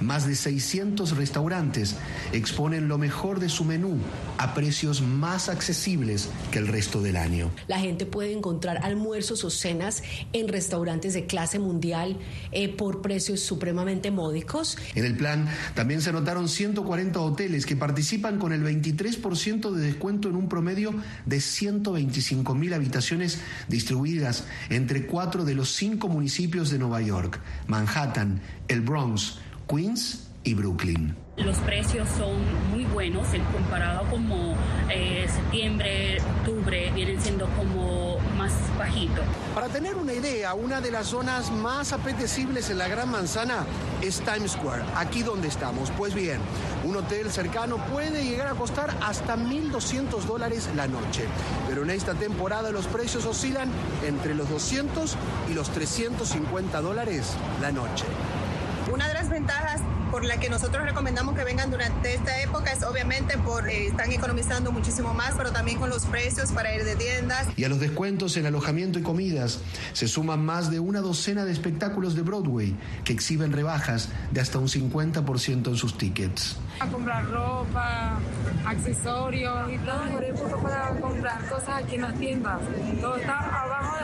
más 0.00 0.26
de 0.26 0.34
600 0.34 1.16
restaurantes 1.16 1.94
exponen 2.32 2.88
lo 2.88 2.98
mejor 3.04 3.38
de 3.38 3.50
su 3.50 3.66
menú 3.66 3.98
a 4.38 4.54
precios 4.54 5.02
más 5.02 5.50
accesibles 5.50 6.30
que 6.50 6.58
el 6.58 6.66
resto 6.66 7.02
del 7.02 7.16
año. 7.16 7.50
La 7.68 7.78
gente 7.78 8.06
puede 8.06 8.32
encontrar 8.32 8.78
almuerzos 8.82 9.44
o 9.44 9.50
cenas 9.50 10.02
en 10.32 10.48
restaurantes 10.48 11.12
de 11.12 11.26
clase 11.26 11.58
mundial 11.58 12.16
eh, 12.50 12.70
por 12.70 13.02
precios 13.02 13.40
supremamente 13.40 14.10
módicos. 14.10 14.78
En 14.94 15.04
el 15.04 15.18
plan 15.18 15.46
también 15.74 16.00
se 16.00 16.08
anotaron 16.08 16.48
140 16.48 17.20
hoteles 17.20 17.66
que 17.66 17.76
participan 17.76 18.38
con 18.38 18.54
el 18.54 18.64
23% 18.64 19.70
de 19.72 19.82
descuento 19.82 20.30
en 20.30 20.36
un 20.36 20.48
promedio 20.48 20.94
de 21.26 21.42
125 21.42 22.54
mil 22.54 22.72
habitaciones 22.72 23.38
distribuidas 23.68 24.44
entre 24.70 25.04
cuatro 25.04 25.44
de 25.44 25.54
los 25.54 25.68
cinco 25.74 26.08
municipios 26.08 26.70
de 26.70 26.78
Nueva 26.78 27.02
York, 27.02 27.38
Manhattan, 27.66 28.40
el 28.68 28.80
Bronx, 28.80 29.40
Queens 29.68 30.30
y 30.42 30.54
Brooklyn. 30.54 31.14
Los 31.36 31.58
precios 31.58 32.08
son 32.16 32.36
muy 32.70 32.73
buenos, 33.04 33.34
en 33.34 33.44
comparado 33.44 34.08
como 34.08 34.54
eh, 34.88 35.26
septiembre, 35.30 36.16
octubre, 36.38 36.90
vienen 36.94 37.20
siendo 37.20 37.46
como 37.50 38.16
más 38.38 38.52
bajito. 38.78 39.20
Para 39.54 39.68
tener 39.68 39.94
una 39.96 40.14
idea, 40.14 40.54
una 40.54 40.80
de 40.80 40.90
las 40.90 41.08
zonas 41.08 41.50
más 41.50 41.92
apetecibles 41.92 42.70
en 42.70 42.78
la 42.78 42.88
Gran 42.88 43.10
Manzana 43.10 43.66
es 44.00 44.20
Times 44.20 44.52
Square, 44.52 44.84
aquí 44.96 45.22
donde 45.22 45.48
estamos. 45.48 45.90
Pues 45.90 46.14
bien, 46.14 46.38
un 46.82 46.96
hotel 46.96 47.30
cercano 47.30 47.76
puede 47.92 48.24
llegar 48.24 48.46
a 48.46 48.54
costar 48.54 48.96
hasta 49.02 49.36
1.200 49.36 50.22
dólares 50.22 50.70
la 50.74 50.86
noche, 50.86 51.26
pero 51.68 51.82
en 51.82 51.90
esta 51.90 52.14
temporada 52.14 52.70
los 52.70 52.86
precios 52.86 53.26
oscilan 53.26 53.68
entre 54.06 54.34
los 54.34 54.48
200 54.48 55.14
y 55.50 55.52
los 55.52 55.68
350 55.70 56.80
dólares 56.80 57.34
la 57.60 57.70
noche. 57.70 58.06
Una 58.90 59.08
de 59.08 59.14
las 59.14 59.28
ventajas 59.28 59.82
por 60.14 60.24
la 60.24 60.38
que 60.38 60.48
nosotros 60.48 60.84
recomendamos 60.84 61.36
que 61.36 61.42
vengan 61.42 61.72
durante 61.72 62.14
esta 62.14 62.40
época 62.40 62.70
es 62.70 62.84
obviamente 62.84 63.36
por 63.36 63.68
eh, 63.68 63.88
están 63.88 64.12
economizando 64.12 64.70
muchísimo 64.70 65.12
más, 65.12 65.34
pero 65.36 65.50
también 65.50 65.76
con 65.80 65.90
los 65.90 66.06
precios 66.06 66.52
para 66.52 66.72
ir 66.72 66.84
de 66.84 66.94
tiendas. 66.94 67.48
Y 67.56 67.64
a 67.64 67.68
los 67.68 67.80
descuentos 67.80 68.36
en 68.36 68.46
alojamiento 68.46 69.00
y 69.00 69.02
comidas 69.02 69.58
se 69.92 70.06
suman 70.06 70.44
más 70.46 70.70
de 70.70 70.78
una 70.78 71.00
docena 71.00 71.44
de 71.44 71.50
espectáculos 71.50 72.14
de 72.14 72.22
Broadway 72.22 72.76
que 73.02 73.12
exhiben 73.12 73.50
rebajas 73.50 74.08
de 74.30 74.40
hasta 74.40 74.60
un 74.60 74.68
50% 74.68 75.66
en 75.66 75.76
sus 75.76 75.98
tickets. 75.98 76.58
A 76.78 76.86
comprar 76.86 77.28
ropa, 77.28 78.16
accesorios 78.66 79.72
y 79.72 79.78
todo, 79.78 80.12
por 80.12 80.22
ejemplo, 80.22 80.62
para 80.62 80.90
comprar 80.90 81.48
cosas 81.48 81.82
aquí 81.82 81.96
en 81.96 82.02
las 82.02 82.14
tiendas. 82.20 82.60
Todo 83.00 83.16
está 83.16 83.33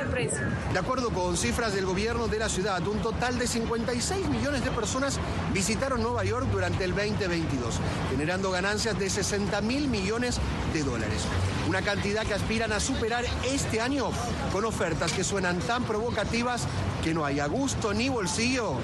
precio. 0.07 0.41
De 0.73 0.79
acuerdo 0.79 1.11
con 1.11 1.37
cifras 1.37 1.75
del 1.75 1.87
gobierno 1.87 2.29
de 2.29 2.39
la 2.39 2.49
ciudad, 2.49 2.87
un 2.87 3.01
total 3.01 3.39
de 3.39 3.47
56 3.47 4.29
millones 4.29 4.65
de 4.65 4.71
personas 4.71 5.19
visitaron 5.53 6.03
Nueva 6.03 6.25
York 6.25 6.47
durante 6.51 6.85
el 6.85 6.95
2022, 6.95 7.75
generando 8.11 8.51
ganancias 8.51 8.99
de 8.99 9.11
60 9.11 9.61
mil 9.63 9.89
millones 9.89 10.39
de 10.73 10.83
dólares. 10.83 11.25
Una 11.69 11.83
cantidad 11.83 12.25
que 12.25 12.35
aspiran 12.35 12.73
a 12.73 12.81
superar 12.81 13.25
este 13.45 13.81
año 13.81 14.11
con 14.53 14.65
ofertas 14.65 15.13
que 15.13 15.25
suenan 15.25 15.59
tan 15.61 15.85
provocativas 15.85 16.67
que 17.03 17.15
no 17.15 17.25
haya 17.25 17.47
gusto 17.47 17.95
ni 17.95 18.09
bolsillo 18.09 18.75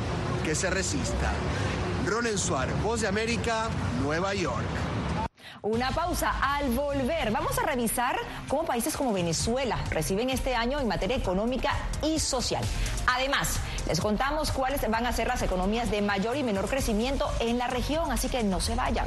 que 0.45 0.55
se 0.55 0.71
resista. 0.71 1.33
Ronen 2.07 2.39
Suárez, 2.39 2.81
Voz 2.83 3.01
de 3.01 3.09
América, 3.09 3.69
Nueva 4.03 4.33
York. 4.35 4.65
Una 5.67 5.91
pausa. 5.91 6.33
Al 6.41 6.71
volver, 6.71 7.33
vamos 7.33 7.59
a 7.59 7.63
revisar 7.67 8.17
cómo 8.47 8.65
países 8.65 8.97
como 8.97 9.13
Venezuela 9.13 9.77
reciben 9.91 10.31
este 10.31 10.55
año 10.55 10.79
en 10.79 10.87
materia 10.87 11.17
económica 11.17 11.73
y 12.05 12.21
social. 12.21 12.63
Además, 13.09 13.59
les 13.89 14.01
contamos 14.01 14.53
cuáles 14.53 14.89
van 14.89 15.07
a 15.07 15.13
ser 15.13 15.27
las 15.27 15.43
economías 15.43 15.91
de 15.91 16.03
mayor 16.03 16.37
y 16.37 16.45
menor 16.45 16.69
crecimiento 16.69 17.29
en 17.41 17.59
la 17.59 17.67
región, 17.67 18.13
así 18.13 18.29
que 18.29 18.45
no 18.45 18.61
se 18.61 18.77
vayan. 18.77 19.07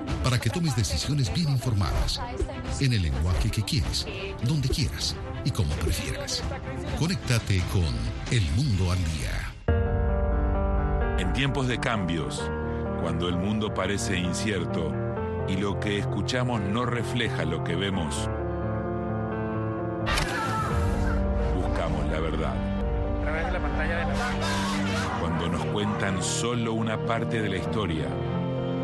para 0.23 0.39
que 0.39 0.49
tomes 0.49 0.75
decisiones 0.75 1.33
bien 1.33 1.49
informadas, 1.49 2.21
en 2.79 2.93
el 2.93 3.01
lenguaje 3.01 3.49
que 3.49 3.63
quieres, 3.63 4.05
donde 4.43 4.69
quieras 4.69 5.15
y 5.43 5.51
como 5.51 5.73
prefieras. 5.75 6.43
Conéctate 6.99 7.61
con 7.71 7.93
El 8.31 8.43
Mundo 8.51 8.91
al 8.91 8.99
Día. 9.05 9.53
En 11.19 11.33
tiempos 11.33 11.67
de 11.67 11.79
cambios, 11.79 12.43
cuando 13.01 13.27
el 13.27 13.35
mundo 13.35 13.73
parece 13.73 14.17
incierto 14.17 14.93
y 15.47 15.57
lo 15.57 15.79
que 15.79 15.97
escuchamos 15.99 16.61
no 16.61 16.85
refleja 16.85 17.45
lo 17.45 17.63
que 17.63 17.75
vemos, 17.75 18.29
buscamos 21.55 22.05
la 22.11 22.19
verdad. 22.19 22.55
Cuando 25.19 25.47
nos 25.49 25.65
cuentan 25.65 26.21
solo 26.21 26.73
una 26.73 26.97
parte 26.97 27.41
de 27.41 27.49
la 27.49 27.57
historia, 27.57 28.07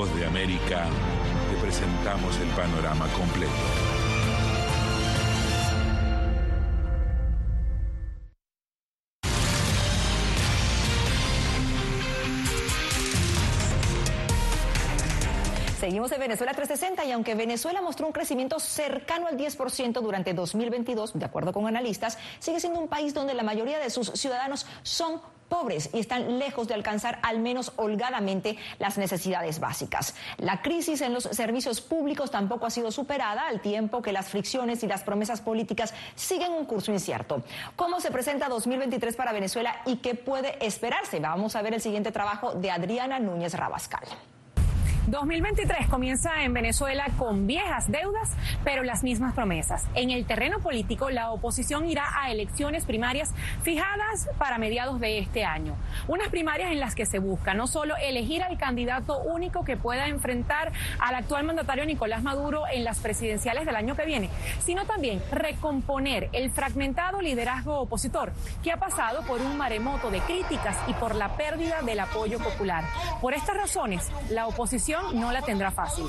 De 0.00 0.24
América 0.24 0.86
te 1.50 1.56
presentamos 1.60 2.34
el 2.38 2.48
panorama 2.48 3.06
completo. 3.08 3.52
Seguimos 15.78 16.10
en 16.12 16.20
Venezuela 16.20 16.54
360 16.54 17.04
y 17.04 17.12
aunque 17.12 17.34
Venezuela 17.34 17.82
mostró 17.82 18.06
un 18.06 18.12
crecimiento 18.14 18.58
cercano 18.58 19.26
al 19.26 19.36
10% 19.36 20.00
durante 20.00 20.32
2022, 20.32 21.18
de 21.18 21.26
acuerdo 21.26 21.52
con 21.52 21.66
analistas, 21.66 22.16
sigue 22.38 22.58
siendo 22.58 22.80
un 22.80 22.88
país 22.88 23.12
donde 23.12 23.34
la 23.34 23.42
mayoría 23.42 23.78
de 23.78 23.90
sus 23.90 24.08
ciudadanos 24.12 24.66
son 24.82 25.20
pobres 25.50 25.90
y 25.92 25.98
están 25.98 26.38
lejos 26.38 26.66
de 26.68 26.72
alcanzar 26.72 27.18
al 27.22 27.40
menos 27.40 27.74
holgadamente 27.76 28.56
las 28.78 28.96
necesidades 28.96 29.60
básicas. 29.60 30.14
La 30.38 30.62
crisis 30.62 31.02
en 31.02 31.12
los 31.12 31.24
servicios 31.24 31.82
públicos 31.82 32.30
tampoco 32.30 32.64
ha 32.64 32.70
sido 32.70 32.90
superada 32.90 33.46
al 33.48 33.60
tiempo 33.60 34.00
que 34.00 34.12
las 34.12 34.30
fricciones 34.30 34.82
y 34.82 34.86
las 34.86 35.02
promesas 35.02 35.42
políticas 35.42 35.92
siguen 36.14 36.52
un 36.52 36.64
curso 36.64 36.92
incierto. 36.92 37.42
¿Cómo 37.76 38.00
se 38.00 38.10
presenta 38.10 38.48
2023 38.48 39.14
para 39.16 39.32
Venezuela 39.32 39.82
y 39.84 39.96
qué 39.96 40.14
puede 40.14 40.64
esperarse? 40.64 41.20
Vamos 41.20 41.56
a 41.56 41.62
ver 41.62 41.74
el 41.74 41.82
siguiente 41.82 42.12
trabajo 42.12 42.54
de 42.54 42.70
Adriana 42.70 43.18
Núñez 43.18 43.54
Rabascal. 43.54 44.04
2023 45.06 45.88
comienza 45.88 46.44
en 46.44 46.52
Venezuela 46.52 47.06
con 47.18 47.46
viejas 47.46 47.90
deudas, 47.90 48.30
pero 48.64 48.82
las 48.82 49.02
mismas 49.02 49.34
promesas. 49.34 49.86
En 49.94 50.10
el 50.10 50.26
terreno 50.26 50.60
político, 50.60 51.10
la 51.10 51.30
oposición 51.30 51.88
irá 51.88 52.04
a 52.20 52.30
elecciones 52.30 52.84
primarias 52.84 53.32
fijadas 53.62 54.28
para 54.36 54.58
mediados 54.58 55.00
de 55.00 55.18
este 55.18 55.44
año. 55.44 55.74
Unas 56.06 56.28
primarias 56.28 56.70
en 56.70 56.80
las 56.80 56.94
que 56.94 57.06
se 57.06 57.18
busca 57.18 57.54
no 57.54 57.66
solo 57.66 57.96
elegir 57.96 58.42
al 58.42 58.58
candidato 58.58 59.18
único 59.20 59.64
que 59.64 59.76
pueda 59.76 60.06
enfrentar 60.06 60.70
al 60.98 61.14
actual 61.14 61.44
mandatario 61.44 61.86
Nicolás 61.86 62.22
Maduro 62.22 62.64
en 62.70 62.84
las 62.84 62.98
presidenciales 63.00 63.64
del 63.64 63.76
año 63.76 63.96
que 63.96 64.04
viene, 64.04 64.28
sino 64.64 64.84
también 64.84 65.22
recomponer 65.32 66.28
el 66.32 66.50
fragmentado 66.50 67.22
liderazgo 67.22 67.80
opositor 67.80 68.32
que 68.62 68.70
ha 68.70 68.76
pasado 68.76 69.22
por 69.22 69.40
un 69.40 69.56
maremoto 69.56 70.10
de 70.10 70.20
críticas 70.20 70.76
y 70.88 70.92
por 70.92 71.14
la 71.14 71.36
pérdida 71.36 71.80
del 71.82 72.00
apoyo 72.00 72.38
popular. 72.38 72.84
Por 73.20 73.32
estas 73.32 73.56
razones, 73.56 74.10
la 74.30 74.46
oposición 74.46 74.89
no 75.12 75.32
la 75.32 75.42
tendrá 75.42 75.70
fácil. 75.70 76.06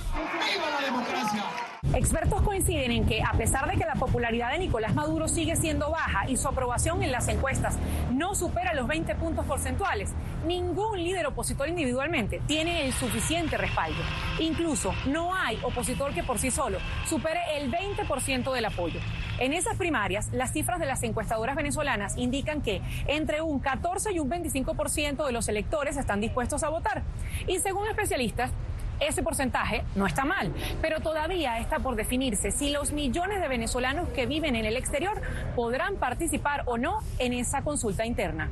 Expertos 1.93 2.41
coinciden 2.43 2.91
en 2.91 3.05
que, 3.05 3.23
a 3.23 3.33
pesar 3.33 3.69
de 3.69 3.75
que 3.75 3.85
la 3.85 3.95
popularidad 3.95 4.51
de 4.51 4.59
Nicolás 4.59 4.93
Maduro 4.93 5.27
sigue 5.27 5.55
siendo 5.55 5.89
baja 5.89 6.29
y 6.29 6.37
su 6.37 6.47
aprobación 6.47 7.01
en 7.01 7.11
las 7.11 7.27
encuestas 7.27 7.75
no 8.11 8.35
supera 8.35 8.73
los 8.73 8.87
20 8.87 9.15
puntos 9.15 9.45
porcentuales, 9.45 10.11
ningún 10.45 11.03
líder 11.03 11.25
opositor 11.25 11.67
individualmente 11.67 12.39
tiene 12.47 12.85
el 12.85 12.93
suficiente 12.93 13.57
respaldo. 13.57 13.99
Incluso 14.39 14.93
no 15.07 15.35
hay 15.35 15.59
opositor 15.63 16.13
que 16.13 16.23
por 16.23 16.39
sí 16.39 16.51
solo 16.51 16.77
supere 17.07 17.39
el 17.57 17.71
20% 17.71 18.53
del 18.53 18.65
apoyo. 18.65 18.99
En 19.39 19.53
esas 19.53 19.75
primarias, 19.75 20.29
las 20.31 20.53
cifras 20.53 20.79
de 20.79 20.85
las 20.85 21.01
encuestadoras 21.01 21.55
venezolanas 21.55 22.15
indican 22.15 22.61
que 22.61 22.81
entre 23.07 23.41
un 23.41 23.59
14 23.59 24.13
y 24.13 24.19
un 24.19 24.29
25% 24.29 25.25
de 25.25 25.31
los 25.31 25.49
electores 25.49 25.97
están 25.97 26.21
dispuestos 26.21 26.63
a 26.63 26.69
votar. 26.69 27.01
Y 27.47 27.57
según 27.57 27.87
especialistas, 27.87 28.51
ese 29.01 29.23
porcentaje 29.23 29.83
no 29.95 30.05
está 30.07 30.23
mal, 30.23 30.53
pero 30.81 31.01
todavía 31.01 31.59
está 31.59 31.79
por 31.79 31.95
definirse 31.95 32.51
si 32.51 32.69
los 32.69 32.91
millones 32.91 33.41
de 33.41 33.47
venezolanos 33.47 34.07
que 34.09 34.25
viven 34.25 34.55
en 34.55 34.65
el 34.65 34.77
exterior 34.77 35.21
podrán 35.55 35.95
participar 35.95 36.63
o 36.65 36.77
no 36.77 36.99
en 37.19 37.33
esa 37.33 37.63
consulta 37.63 38.05
interna. 38.05 38.49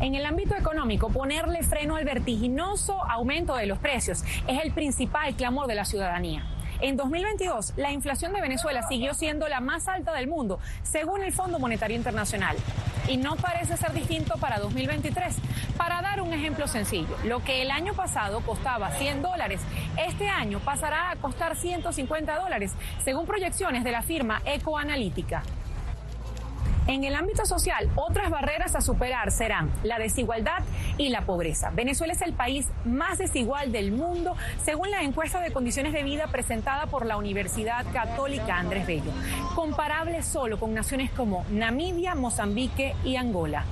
En 0.00 0.14
el 0.14 0.26
ámbito 0.26 0.54
económico, 0.54 1.08
ponerle 1.08 1.62
freno 1.62 1.96
al 1.96 2.04
vertiginoso 2.04 3.02
aumento 3.10 3.56
de 3.56 3.66
los 3.66 3.78
precios 3.78 4.22
es 4.46 4.62
el 4.62 4.72
principal 4.72 5.34
clamor 5.34 5.66
de 5.66 5.74
la 5.74 5.86
ciudadanía. 5.86 6.55
En 6.80 6.96
2022, 6.96 7.72
la 7.76 7.90
inflación 7.90 8.34
de 8.34 8.42
Venezuela 8.42 8.86
siguió 8.86 9.14
siendo 9.14 9.48
la 9.48 9.60
más 9.60 9.88
alta 9.88 10.12
del 10.12 10.28
mundo, 10.28 10.58
según 10.82 11.22
el 11.22 11.32
Fondo 11.32 11.58
Monetario 11.58 11.96
Internacional. 11.96 12.54
Y 13.08 13.16
no 13.16 13.36
parece 13.36 13.78
ser 13.78 13.92
distinto 13.94 14.34
para 14.38 14.58
2023. 14.58 15.36
Para 15.78 16.02
dar 16.02 16.20
un 16.20 16.34
ejemplo 16.34 16.68
sencillo, 16.68 17.16
lo 17.24 17.42
que 17.42 17.62
el 17.62 17.70
año 17.70 17.94
pasado 17.94 18.40
costaba 18.40 18.90
100 18.90 19.22
dólares, 19.22 19.62
este 19.96 20.28
año 20.28 20.60
pasará 20.60 21.10
a 21.10 21.16
costar 21.16 21.56
150 21.56 22.38
dólares, 22.38 22.72
según 23.04 23.26
proyecciones 23.26 23.82
de 23.82 23.92
la 23.92 24.02
firma 24.02 24.42
Ecoanalítica. 24.44 25.42
En 26.86 27.02
el 27.02 27.16
ámbito 27.16 27.44
social, 27.46 27.90
otras 27.96 28.30
barreras 28.30 28.76
a 28.76 28.80
superar 28.80 29.32
serán 29.32 29.72
la 29.82 29.98
desigualdad 29.98 30.62
y 30.98 31.08
la 31.08 31.22
pobreza. 31.22 31.70
Venezuela 31.70 32.12
es 32.12 32.22
el 32.22 32.32
país 32.32 32.68
más 32.84 33.18
desigual 33.18 33.72
del 33.72 33.90
mundo, 33.90 34.36
según 34.64 34.92
la 34.92 35.02
encuesta 35.02 35.40
de 35.40 35.52
condiciones 35.52 35.92
de 35.92 36.04
vida 36.04 36.28
presentada 36.28 36.86
por 36.86 37.04
la 37.04 37.16
Universidad 37.16 37.84
Católica 37.92 38.58
Andrés 38.58 38.86
Bello, 38.86 39.10
comparable 39.56 40.22
solo 40.22 40.60
con 40.60 40.74
naciones 40.74 41.10
como 41.10 41.44
Namibia, 41.50 42.14
Mozambique 42.14 42.94
y 43.04 43.16
Angola. 43.16 43.64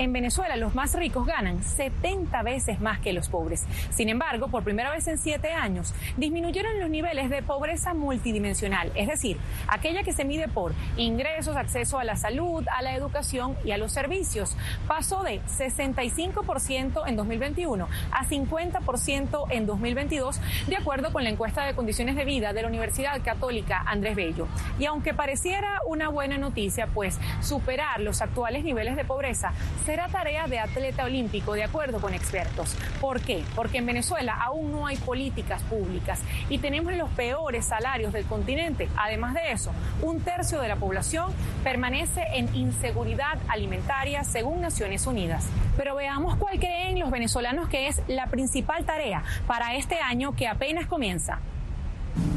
En 0.00 0.14
Venezuela 0.14 0.56
los 0.56 0.74
más 0.74 0.94
ricos 0.94 1.26
ganan 1.26 1.62
70 1.62 2.42
veces 2.42 2.80
más 2.80 3.00
que 3.00 3.12
los 3.12 3.28
pobres. 3.28 3.66
Sin 3.90 4.08
embargo, 4.08 4.48
por 4.48 4.64
primera 4.64 4.90
vez 4.90 5.06
en 5.08 5.18
siete 5.18 5.52
años, 5.52 5.92
disminuyeron 6.16 6.80
los 6.80 6.88
niveles 6.88 7.28
de 7.28 7.42
pobreza 7.42 7.92
multidimensional, 7.92 8.90
es 8.94 9.08
decir, 9.08 9.36
aquella 9.68 10.02
que 10.02 10.14
se 10.14 10.24
mide 10.24 10.48
por 10.48 10.72
ingresos, 10.96 11.54
acceso 11.54 11.98
a 11.98 12.04
la 12.04 12.16
salud, 12.16 12.64
a 12.74 12.80
la 12.80 12.94
educación 12.94 13.56
y 13.62 13.72
a 13.72 13.76
los 13.76 13.92
servicios. 13.92 14.56
Pasó 14.88 15.22
de 15.22 15.42
65% 15.42 17.02
en 17.06 17.16
2021 17.16 17.86
a 18.10 18.24
50% 18.24 19.46
en 19.50 19.66
2022, 19.66 20.40
de 20.66 20.76
acuerdo 20.76 21.12
con 21.12 21.24
la 21.24 21.28
encuesta 21.28 21.66
de 21.66 21.74
condiciones 21.74 22.16
de 22.16 22.24
vida 22.24 22.54
de 22.54 22.62
la 22.62 22.68
Universidad 22.68 23.20
Católica 23.22 23.84
Andrés 23.86 24.16
Bello. 24.16 24.48
Y 24.78 24.86
aunque 24.86 25.12
pareciera 25.12 25.82
una 25.86 26.08
buena 26.08 26.38
noticia, 26.38 26.86
pues 26.86 27.18
superar 27.42 28.00
los 28.00 28.22
actuales 28.22 28.64
niveles 28.64 28.96
de 28.96 29.04
pobreza 29.04 29.52
será 29.90 30.06
tarea 30.06 30.46
de 30.46 30.60
atleta 30.60 31.04
olímpico, 31.04 31.54
de 31.54 31.64
acuerdo 31.64 32.00
con 32.00 32.14
expertos. 32.14 32.76
¿Por 33.00 33.20
qué? 33.20 33.42
Porque 33.56 33.78
en 33.78 33.86
Venezuela 33.86 34.34
aún 34.40 34.70
no 34.70 34.86
hay 34.86 34.96
políticas 34.96 35.64
públicas 35.64 36.20
y 36.48 36.58
tenemos 36.58 36.94
los 36.94 37.10
peores 37.10 37.64
salarios 37.64 38.12
del 38.12 38.24
continente. 38.24 38.88
Además 38.96 39.34
de 39.34 39.50
eso, 39.50 39.72
un 40.00 40.20
tercio 40.20 40.60
de 40.60 40.68
la 40.68 40.76
población 40.76 41.32
permanece 41.64 42.22
en 42.34 42.54
inseguridad 42.54 43.40
alimentaria 43.48 44.22
según 44.22 44.60
Naciones 44.60 45.08
Unidas. 45.08 45.48
Pero 45.76 45.96
veamos 45.96 46.36
cuál 46.36 46.60
creen 46.60 47.00
los 47.00 47.10
venezolanos 47.10 47.68
que 47.68 47.88
es 47.88 48.00
la 48.06 48.28
principal 48.28 48.84
tarea 48.84 49.24
para 49.48 49.74
este 49.74 49.96
año 49.96 50.36
que 50.36 50.46
apenas 50.46 50.86
comienza. 50.86 51.40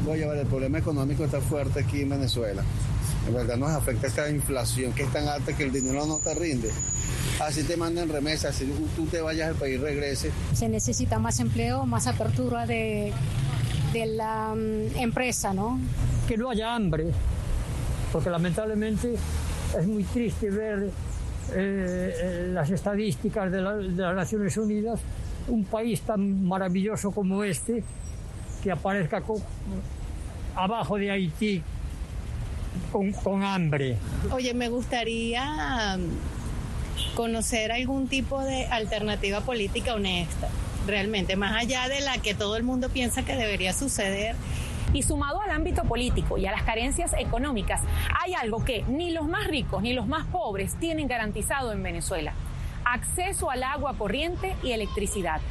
Voy 0.03 0.24
a 0.24 0.27
ver, 0.27 0.39
el 0.39 0.48
problema 0.48 0.79
económico 0.79 1.24
está 1.24 1.39
fuerte 1.39 1.81
aquí 1.81 2.01
en 2.01 2.10
Venezuela. 2.10 2.63
En 3.27 3.34
verdad 3.34 3.58
nos 3.58 3.70
afecta 3.70 4.08
esta 4.08 4.30
inflación 4.30 4.94
que 4.94 5.03
es 5.03 5.13
tan 5.13 5.27
alta 5.27 5.56
que 5.56 5.63
el 5.63 5.72
dinero 5.72 6.06
no 6.06 6.18
te 6.18 6.34
rinde 6.34 6.70
así 7.39 7.63
te 7.63 7.77
mandan 7.77 8.10
remesas, 8.10 8.56
si 8.56 8.65
tú 8.96 9.06
te 9.06 9.22
vayas 9.22 9.50
al 9.50 9.56
país, 9.56 9.80
regrese. 9.80 10.32
Se 10.53 10.70
necesita 10.70 11.20
más 11.20 11.39
empleo, 11.39 11.86
más 11.86 12.08
apertura 12.08 12.65
de, 12.65 13.12
de 13.94 14.06
la 14.06 14.53
mm, 14.56 14.98
empresa, 14.98 15.53
¿no? 15.53 15.80
Que 16.27 16.38
no 16.38 16.50
haya 16.50 16.75
hambre, 16.75 17.08
porque 18.12 18.30
lamentablemente 18.30 19.15
es 19.77 19.88
muy 19.88 20.03
triste 20.03 20.50
ver 20.50 20.89
eh, 21.53 22.13
eh, 22.22 22.50
las 22.53 22.70
estadísticas 22.70 23.51
de, 23.51 23.62
las 23.62 24.15
Naciones 24.15 24.56
Unidas, 24.58 25.00
un 25.48 25.65
país 25.65 26.01
tan 26.01 26.46
maravilloso 26.46 27.12
como 27.12 27.44
este, 27.44 27.84
que 28.63 28.72
aparezca 28.72 29.22
abajo 30.56 30.98
de 30.98 31.12
Haití 31.12 31.62
con, 32.92 33.12
con 33.13 33.44
hambre. 33.44 33.98
Oye, 34.32 34.53
me 34.53 34.70
gustaría 34.70 35.98
conocer 37.15 37.72
algún 37.72 38.08
tipo 38.08 38.42
de 38.42 38.65
alternativa 38.68 39.42
política 39.42 39.94
honesta, 39.94 40.50
realmente, 40.88 41.36
más 41.36 41.56
allá 41.56 41.88
de 41.88 42.01
la 42.01 42.18
que 42.18 42.34
todo 42.34 42.56
el 42.56 42.63
mundo 42.63 42.89
piensa 42.89 43.24
que 43.24 43.36
debería 43.36 43.74
suceder. 43.74 44.36
Y 44.94 45.01
sumado 45.01 45.42
al 45.42 45.50
ámbito 45.50 45.84
político 45.86 46.38
y 46.38 46.46
a 46.46 46.51
las 46.51 46.62
carencias 46.63 47.13
económicas, 47.18 47.82
hay 48.22 48.36
algo 48.36 48.64
que 48.64 48.83
ni 48.88 49.09
los 49.09 49.27
más 49.27 49.48
ricos 49.48 49.81
ni 49.81 49.94
los 49.94 50.05
más 50.05 50.27
pobres 50.27 50.75
tienen 50.79 51.07
garantizado 51.07 51.72
en 51.72 51.81
Venezuela. 51.81 52.33
Acceso 52.86 53.50
al 53.50 53.64
agua 53.64 53.96
corriente 53.98 54.55
y 54.62 54.72
electricidad. 54.72 55.42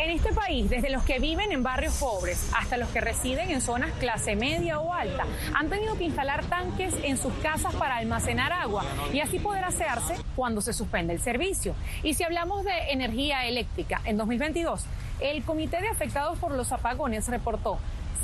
En 0.00 0.08
este 0.08 0.32
país, 0.32 0.70
desde 0.70 0.88
los 0.88 1.02
que 1.02 1.18
viven 1.18 1.52
en 1.52 1.62
barrios 1.62 1.98
pobres 1.98 2.50
hasta 2.56 2.78
los 2.78 2.88
que 2.88 3.02
residen 3.02 3.50
en 3.50 3.60
zonas 3.60 3.90
clase 3.98 4.34
media 4.34 4.80
o 4.80 4.94
alta, 4.94 5.26
han 5.54 5.68
tenido 5.68 5.94
que 5.98 6.04
instalar 6.04 6.42
tanques 6.46 6.94
en 7.02 7.18
sus 7.18 7.34
casas 7.42 7.74
para 7.74 7.98
almacenar 7.98 8.50
agua 8.50 8.82
y 9.12 9.20
así 9.20 9.38
poder 9.38 9.62
hacerse 9.62 10.14
cuando 10.36 10.62
se 10.62 10.72
suspende 10.72 11.12
el 11.12 11.20
servicio. 11.20 11.74
Y 12.02 12.14
si 12.14 12.24
hablamos 12.24 12.64
de 12.64 12.72
energía 12.88 13.44
eléctrica, 13.44 14.00
en 14.06 14.16
2022, 14.16 14.86
el 15.20 15.44
Comité 15.44 15.82
de 15.82 15.88
Afectados 15.88 16.38
por 16.38 16.52
los 16.52 16.72
Apagones 16.72 17.28
reportó 17.28 17.78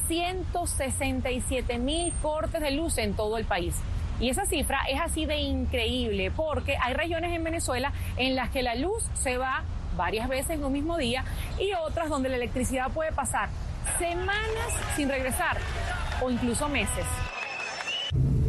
167 0.08 1.76
mil 1.76 2.10
cortes 2.22 2.62
de 2.62 2.70
luz 2.70 2.96
en 2.96 3.12
todo 3.12 3.36
el 3.36 3.44
país. 3.44 3.74
Y 4.18 4.30
esa 4.30 4.46
cifra 4.46 4.80
es 4.88 4.98
así 4.98 5.26
de 5.26 5.36
increíble 5.40 6.30
porque 6.30 6.78
hay 6.78 6.94
regiones 6.94 7.32
en 7.34 7.44
Venezuela 7.44 7.92
en 8.16 8.34
las 8.34 8.48
que 8.48 8.62
la 8.62 8.76
luz 8.76 9.04
se 9.12 9.36
va 9.36 9.62
varias 9.96 10.28
veces 10.28 10.50
en 10.50 10.64
un 10.64 10.72
mismo 10.72 10.96
día 10.96 11.24
y 11.58 11.72
otras 11.72 12.08
donde 12.08 12.28
la 12.28 12.36
electricidad 12.36 12.90
puede 12.90 13.12
pasar 13.12 13.48
semanas 13.98 14.68
sin 14.96 15.08
regresar 15.08 15.58
o 16.22 16.30
incluso 16.30 16.68
meses. 16.68 17.06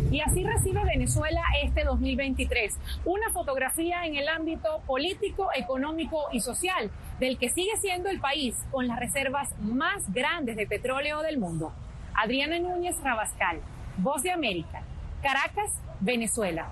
Y 0.10 0.22
así 0.22 0.44
recibe 0.44 0.84
Venezuela 0.86 1.42
este 1.62 1.84
2023, 1.84 2.78
una 3.04 3.30
fotografía 3.32 4.06
en 4.06 4.16
el 4.16 4.30
ámbito 4.30 4.82
político, 4.88 5.50
económico 5.54 6.28
y 6.32 6.40
social 6.40 6.90
del 7.20 7.38
que 7.38 7.50
sigue 7.50 7.76
siendo 7.78 8.10
el 8.10 8.20
país 8.20 8.56
con 8.72 8.88
las 8.88 9.00
reservas 9.00 9.50
más 9.60 10.12
grandes 10.14 10.56
de 10.56 10.66
petróleo 10.66 11.22
del 11.24 11.38
mundo. 11.38 11.74
Adriana 12.14 12.58
Núñez 12.58 12.96
Rabascal, 13.04 13.60
Voz 13.98 14.24
de 14.24 14.32
América, 14.32 14.82
Caracas, 15.22 15.72
Venezuela. 16.00 16.70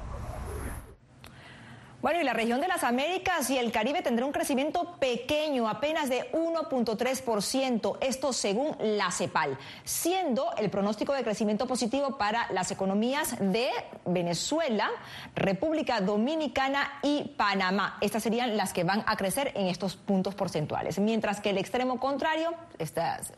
Bueno, 2.06 2.22
y 2.22 2.24
la 2.24 2.34
región 2.34 2.62
de 2.62 2.68
las 2.68 2.84
Américas 2.84 3.50
y 3.50 3.58
el 3.58 3.72
Caribe 3.72 4.04
tendrá 4.04 4.28
un 4.28 4.32
crecimiento 4.32 4.94
pequeño, 5.00 5.68
apenas 5.68 6.08
de 6.08 6.32
1.3%, 6.34 7.98
esto 8.00 8.32
según 8.32 8.78
la 8.80 9.10
CEPAL, 9.10 9.58
siendo 9.84 10.54
el 10.58 10.70
pronóstico 10.70 11.14
de 11.14 11.24
crecimiento 11.24 11.66
positivo 11.66 12.16
para 12.16 12.46
las 12.52 12.70
economías 12.70 13.36
de 13.40 13.72
Venezuela, 14.06 14.92
República 15.34 16.00
Dominicana 16.00 17.00
y 17.02 17.34
Panamá. 17.38 17.98
Estas 18.02 18.22
serían 18.22 18.56
las 18.56 18.72
que 18.72 18.84
van 18.84 19.04
a 19.08 19.18
crecer 19.18 19.52
en 19.56 19.66
estos 19.66 19.96
puntos 19.96 20.36
porcentuales, 20.36 21.00
mientras 21.00 21.42
que 21.42 21.50
el 21.50 21.58
extremo 21.58 22.00
contrario, 22.00 22.54
estas 22.78 23.34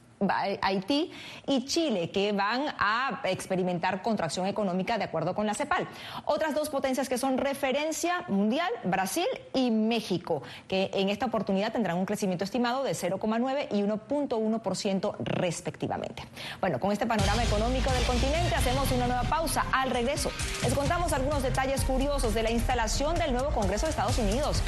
Haití 0.61 1.11
y 1.45 1.65
Chile, 1.65 2.09
que 2.09 2.31
van 2.31 2.65
a 2.79 3.21
experimentar 3.25 4.01
contracción 4.01 4.47
económica 4.47 4.97
de 4.97 5.03
acuerdo 5.03 5.35
con 5.35 5.45
la 5.45 5.53
CEPAL. 5.53 5.87
Otras 6.25 6.55
dos 6.55 6.69
potencias 6.69 7.09
que 7.09 7.17
son 7.17 7.37
referencia 7.37 8.25
mundial, 8.27 8.69
Brasil 8.83 9.27
y 9.53 9.71
México, 9.71 10.41
que 10.67 10.89
en 10.93 11.09
esta 11.09 11.27
oportunidad 11.27 11.71
tendrán 11.71 11.97
un 11.97 12.05
crecimiento 12.05 12.43
estimado 12.43 12.83
de 12.83 12.91
0,9 12.91 13.67
y 13.71 13.81
1.1% 13.81 15.15
respectivamente. 15.19 16.23
Bueno, 16.59 16.79
con 16.79 16.91
este 16.91 17.05
panorama 17.05 17.43
económico 17.43 17.91
del 17.91 18.03
continente 18.05 18.55
hacemos 18.55 18.91
una 18.91 19.07
nueva 19.07 19.23
pausa. 19.23 19.65
Al 19.71 19.91
regreso, 19.91 20.31
les 20.63 20.73
contamos 20.73 21.13
algunos 21.13 21.43
detalles 21.43 21.83
curiosos 21.83 22.33
de 22.33 22.43
la 22.43 22.51
instalación 22.51 23.15
del 23.15 23.33
nuevo 23.33 23.49
Congreso 23.51 23.85
de 23.85 23.91
Estados 23.91 24.17
Unidos. 24.17 24.61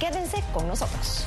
Quédense 0.00 0.42
con 0.52 0.66
nosotros. 0.66 1.26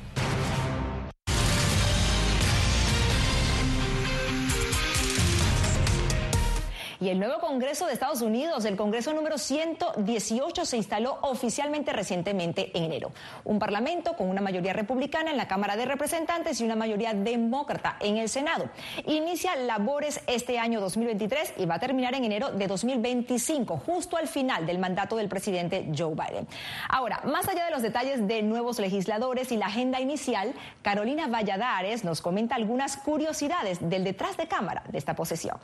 Y 7.01 7.09
el 7.09 7.19
nuevo 7.19 7.39
Congreso 7.39 7.87
de 7.87 7.93
Estados 7.93 8.21
Unidos, 8.21 8.63
el 8.65 8.77
Congreso 8.77 9.11
número 9.11 9.39
118, 9.39 10.65
se 10.65 10.77
instaló 10.77 11.17
oficialmente 11.23 11.91
recientemente 11.93 12.77
en 12.77 12.83
enero. 12.83 13.11
Un 13.43 13.57
parlamento 13.57 14.15
con 14.15 14.29
una 14.29 14.39
mayoría 14.39 14.73
republicana 14.73 15.31
en 15.31 15.37
la 15.37 15.47
Cámara 15.47 15.75
de 15.75 15.85
Representantes 15.85 16.61
y 16.61 16.63
una 16.63 16.75
mayoría 16.75 17.15
demócrata 17.15 17.97
en 18.01 18.17
el 18.17 18.29
Senado. 18.29 18.69
Inicia 19.07 19.55
labores 19.55 20.21
este 20.27 20.59
año 20.59 20.79
2023 20.79 21.55
y 21.57 21.65
va 21.65 21.75
a 21.75 21.79
terminar 21.79 22.13
en 22.13 22.23
enero 22.23 22.51
de 22.51 22.67
2025, 22.67 23.77
justo 23.77 24.15
al 24.15 24.27
final 24.27 24.67
del 24.67 24.77
mandato 24.77 25.15
del 25.15 25.27
presidente 25.27 25.89
Joe 25.97 26.13
Biden. 26.13 26.47
Ahora, 26.87 27.21
más 27.25 27.49
allá 27.49 27.65
de 27.65 27.71
los 27.71 27.81
detalles 27.81 28.27
de 28.27 28.43
nuevos 28.43 28.77
legisladores 28.77 29.51
y 29.51 29.57
la 29.57 29.65
agenda 29.65 29.99
inicial, 29.99 30.53
Carolina 30.83 31.25
Valladares 31.25 32.03
nos 32.03 32.21
comenta 32.21 32.53
algunas 32.53 32.95
curiosidades 32.97 33.79
del 33.89 34.03
detrás 34.03 34.37
de 34.37 34.47
cámara 34.47 34.83
de 34.87 34.99
esta 34.99 35.15
posesión. 35.15 35.57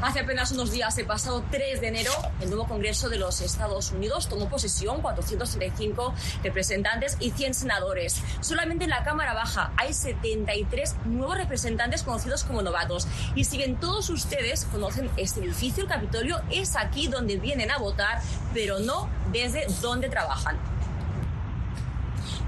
Hace 0.00 0.20
apenas 0.20 0.52
unos 0.52 0.70
días, 0.70 0.96
el 0.98 1.06
pasado 1.06 1.42
3 1.50 1.80
de 1.80 1.88
enero, 1.88 2.12
el 2.40 2.50
nuevo 2.50 2.68
Congreso 2.68 3.08
de 3.08 3.18
los 3.18 3.40
Estados 3.40 3.90
Unidos 3.90 4.28
tomó 4.28 4.48
posesión 4.48 5.00
435 5.02 6.14
representantes 6.44 7.16
y 7.18 7.32
100 7.32 7.54
senadores. 7.54 8.22
Solamente 8.40 8.84
en 8.84 8.90
la 8.90 9.02
Cámara 9.02 9.34
Baja 9.34 9.72
hay 9.76 9.92
73 9.92 10.94
nuevos 11.06 11.36
representantes 11.36 12.04
conocidos 12.04 12.44
como 12.44 12.62
novatos. 12.62 13.08
Y 13.34 13.42
siguen 13.42 13.74
todos 13.74 14.08
ustedes 14.08 14.66
conocen 14.66 15.10
este 15.16 15.40
edificio, 15.40 15.82
el 15.82 15.88
Capitolio, 15.88 16.40
es 16.48 16.76
aquí 16.76 17.08
donde 17.08 17.36
vienen 17.36 17.72
a 17.72 17.78
votar, 17.78 18.22
pero 18.54 18.78
no 18.78 19.08
desde 19.32 19.66
donde 19.82 20.08
trabajan. 20.08 20.56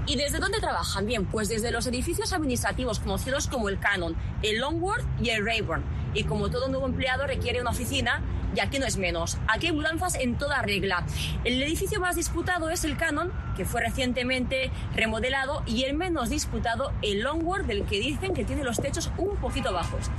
¿Y 0.07 0.15
desde 0.15 0.39
dónde 0.39 0.61
trabajan? 0.61 1.05
Bien, 1.05 1.25
pues 1.25 1.49
desde 1.49 1.71
los 1.71 1.85
edificios 1.85 2.31
administrativos 2.31 2.99
conocidos 2.99 3.47
como 3.47 3.67
el 3.67 3.77
Canon, 3.77 4.15
el 4.41 4.59
Longworth 4.59 5.05
y 5.21 5.29
el 5.29 5.45
Rayburn. 5.45 6.00
Y 6.13 6.23
como 6.23 6.49
todo 6.49 6.67
nuevo 6.67 6.85
empleado 6.85 7.25
requiere 7.27 7.61
una 7.61 7.71
oficina, 7.71 8.21
y 8.55 8.59
aquí 8.59 8.79
no 8.79 8.85
es 8.85 8.97
menos. 8.97 9.37
Aquí 9.47 9.67
hay 9.67 9.71
mudanzas 9.71 10.15
en 10.15 10.37
toda 10.37 10.61
regla. 10.61 11.05
El 11.43 11.61
edificio 11.61 11.99
más 11.99 12.15
disputado 12.15 12.69
es 12.69 12.83
el 12.83 12.97
Canon, 12.97 13.31
que 13.55 13.65
fue 13.65 13.81
recientemente 13.81 14.71
remodelado, 14.95 15.63
y 15.65 15.83
el 15.83 15.93
menos 15.95 16.29
disputado, 16.29 16.91
el 17.01 17.21
Longworth, 17.21 17.65
del 17.65 17.85
que 17.85 17.99
dicen 17.99 18.33
que 18.33 18.43
tiene 18.43 18.63
los 18.63 18.77
techos 18.77 19.11
un 19.17 19.37
poquito 19.37 19.71
bajos. 19.71 20.09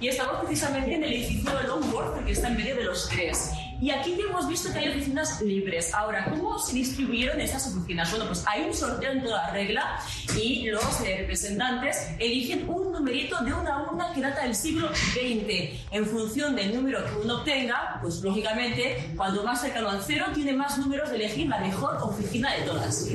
Y 0.00 0.08
estamos 0.08 0.44
precisamente 0.44 0.94
en 0.94 1.04
el 1.04 1.12
edificio 1.12 1.50
de 1.58 1.64
Longworth, 1.64 2.24
que 2.24 2.32
está 2.32 2.48
en 2.48 2.56
medio 2.56 2.74
de 2.76 2.84
los 2.84 3.08
tres. 3.08 3.50
Y 3.82 3.90
aquí 3.90 4.14
ya 4.16 4.24
hemos 4.28 4.46
visto 4.46 4.72
que 4.72 4.78
hay 4.78 4.88
oficinas 4.88 5.40
libres. 5.40 5.94
Ahora, 5.94 6.26
¿cómo 6.28 6.58
se 6.58 6.74
distribuyeron 6.74 7.40
estas 7.40 7.66
oficinas? 7.66 8.10
Bueno, 8.10 8.26
pues 8.26 8.44
hay 8.46 8.64
un 8.64 8.74
sorteo 8.74 9.12
en 9.12 9.22
toda 9.22 9.50
regla 9.52 9.98
y 10.36 10.66
los 10.68 11.00
eh, 11.00 11.16
representantes 11.20 12.08
eligen 12.18 12.68
un 12.68 12.89
numerito 13.00 13.42
de 13.42 13.52
una 13.52 13.82
urna 13.82 14.12
que 14.12 14.20
data 14.20 14.42
del 14.42 14.54
siglo 14.54 14.88
XX. 14.88 15.80
En 15.90 16.06
función 16.06 16.54
del 16.54 16.74
número 16.74 17.02
que 17.04 17.16
uno 17.24 17.38
obtenga, 17.38 17.98
pues 18.02 18.20
lógicamente, 18.20 19.12
cuando 19.16 19.42
más 19.42 19.62
cercano 19.62 19.88
al 19.88 20.02
cero, 20.02 20.26
tiene 20.34 20.52
más 20.52 20.76
números 20.78 21.08
de 21.08 21.16
elegir 21.16 21.48
la 21.48 21.58
mejor 21.60 21.96
oficina 22.02 22.52
de 22.54 22.62
todas 22.62 23.08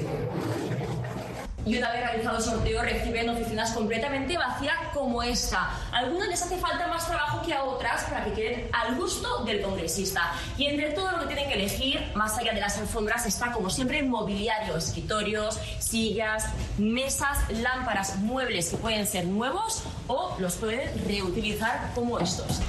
y 1.65 1.77
una 1.77 1.91
vez 1.91 2.01
realizado 2.01 2.37
el 2.37 2.43
sorteo 2.43 2.81
reciben 2.83 3.29
oficinas 3.29 3.71
completamente 3.71 4.37
vacías 4.37 4.75
como 4.93 5.23
esta. 5.23 5.71
A 5.91 5.97
algunas 5.97 6.27
les 6.27 6.41
hace 6.41 6.57
falta 6.57 6.87
más 6.87 7.07
trabajo 7.07 7.41
que 7.45 7.53
a 7.53 7.63
otras 7.63 8.03
para 8.03 8.25
que 8.25 8.33
queden 8.33 8.69
al 8.71 8.95
gusto 8.95 9.43
del 9.45 9.61
congresista. 9.61 10.33
Y 10.57 10.67
entre 10.67 10.91
todo 10.91 11.11
lo 11.11 11.19
que 11.19 11.27
tienen 11.27 11.47
que 11.49 11.55
elegir, 11.55 12.11
más 12.15 12.37
allá 12.37 12.53
de 12.53 12.61
las 12.61 12.77
alfombras, 12.77 13.25
está 13.25 13.51
como 13.51 13.69
siempre 13.69 14.03
mobiliario, 14.03 14.77
escritorios, 14.77 15.59
sillas, 15.79 16.45
mesas, 16.77 17.39
lámparas, 17.49 18.17
muebles 18.17 18.69
que 18.69 18.77
pueden 18.77 19.07
ser 19.07 19.25
nuevos 19.25 19.83
o 20.07 20.35
los 20.39 20.55
pueden 20.55 20.89
reutilizar 21.07 21.91
como 21.95 22.19
estos. 22.19 22.61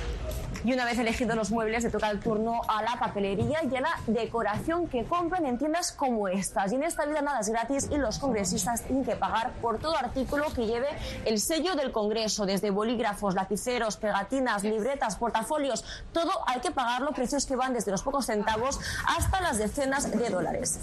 Y 0.67 0.73
una 0.73 0.85
vez 0.85 0.99
elegidos 0.99 1.37
los 1.37 1.53
muebles, 1.53 1.85
le 1.85 1.91
toca 1.91 2.11
el 2.11 2.19
turno 2.19 2.61
a 2.67 2.83
la 2.83 2.99
papelería 2.99 3.61
y 3.71 3.77
a 3.77 3.81
la 3.83 4.01
decoración 4.09 4.89
que 4.89 5.05
compran 5.05 5.47
en 5.47 5.59
tiendas 5.59 5.93
como 5.93 6.27
estas. 6.27 6.73
Y 6.73 6.75
en 6.75 6.83
esta 6.83 7.07
vida 7.07 7.23
nada 7.23 7.39
es 7.39 7.49
gratis 7.49 7.89
y 7.89 7.97
los 7.99 8.19
congresistas 8.19 8.83
tienen 8.83 9.05
que 9.05 9.15
pagar 9.15 9.53
por 9.63 9.79
todo 9.79 9.97
artículo 9.97 10.53
que 10.53 10.67
lleve 10.67 10.89
el 11.25 11.39
sello 11.39 11.77
del 11.77 11.93
Congreso, 11.93 12.47
desde 12.47 12.71
bolígrafos, 12.71 13.37
lapiceros, 13.37 13.97
pegatinas, 13.97 14.65
libretas, 14.65 15.15
portafolios, 15.15 15.85
todo 16.13 16.33
hay 16.49 16.59
que 16.59 16.73
pagarlo, 16.73 17.13
precios 17.13 17.47
que 17.47 17.55
van 17.55 17.73
desde 17.73 17.93
los 17.93 18.03
pocos 18.03 18.27
centavos 18.27 18.81
hasta 19.07 19.41
las 19.41 19.59
decenas 19.59 20.11
de 20.11 20.31
dólares. 20.31 20.81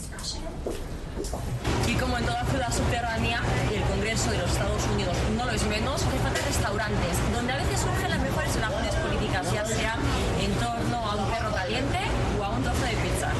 Y 1.87 1.95
como 1.95 2.17
en 2.17 2.25
toda 2.25 2.43
ciudad 2.45 2.71
subterránea, 2.71 3.41
el 3.71 3.81
Congreso 3.83 4.31
de 4.31 4.37
los 4.37 4.51
Estados 4.51 4.83
Unidos 4.93 5.15
no 5.37 5.45
lo 5.45 5.51
es 5.51 5.63
menos, 5.67 6.01
hay 6.03 6.19
falta 6.19 6.41
restaurantes, 6.45 7.33
donde 7.33 7.53
a 7.53 7.57
veces 7.57 7.79
surgen 7.81 8.09
las 8.09 8.19
mejores 8.19 8.55
relaciones 8.55 8.95
políticas, 8.95 9.22
ya 9.41 9.65
sea 9.65 9.95
en 10.39 10.53
torno 10.55 10.97
a 10.97 11.15
un 11.15 11.25
perro 11.31 11.51
caliente 11.53 11.97
o 12.39 12.43
a 12.43 12.49
un 12.49 12.61
trozo 12.61 12.85
de 12.85 12.91
pizza. 12.91 13.31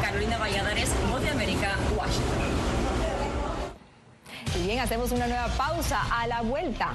Carolina 0.00 0.38
Valladares, 0.38 0.88
Voz 1.10 1.20
de 1.20 1.30
América, 1.30 1.76
Washington. 1.94 2.38
Y 4.56 4.66
bien, 4.66 4.78
hacemos 4.80 5.12
una 5.12 5.26
nueva 5.26 5.48
pausa. 5.48 6.00
A 6.10 6.26
la 6.26 6.40
vuelta, 6.40 6.92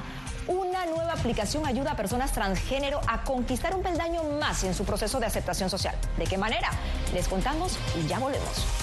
una 0.48 0.86
nueva 0.88 1.14
aplicación 1.14 1.66
ayuda 1.68 1.92
a 1.92 1.96
personas 1.96 2.32
transgénero 2.32 3.02
a 3.08 3.24
conquistar 3.24 3.76
un 3.76 3.84
peldaño 3.84 4.24
más 4.40 4.64
en 4.64 4.74
su 4.74 4.84
proceso 4.84 5.20
de 5.20 5.28
aceptación 5.28 5.70
social. 5.70 5.96
¿De 6.18 6.26
qué 6.26 6.38
manera? 6.38 6.72
Les 7.14 7.28
contamos 7.28 7.78
y 7.96 8.08
ya 8.08 8.18
volvemos. 8.18 8.83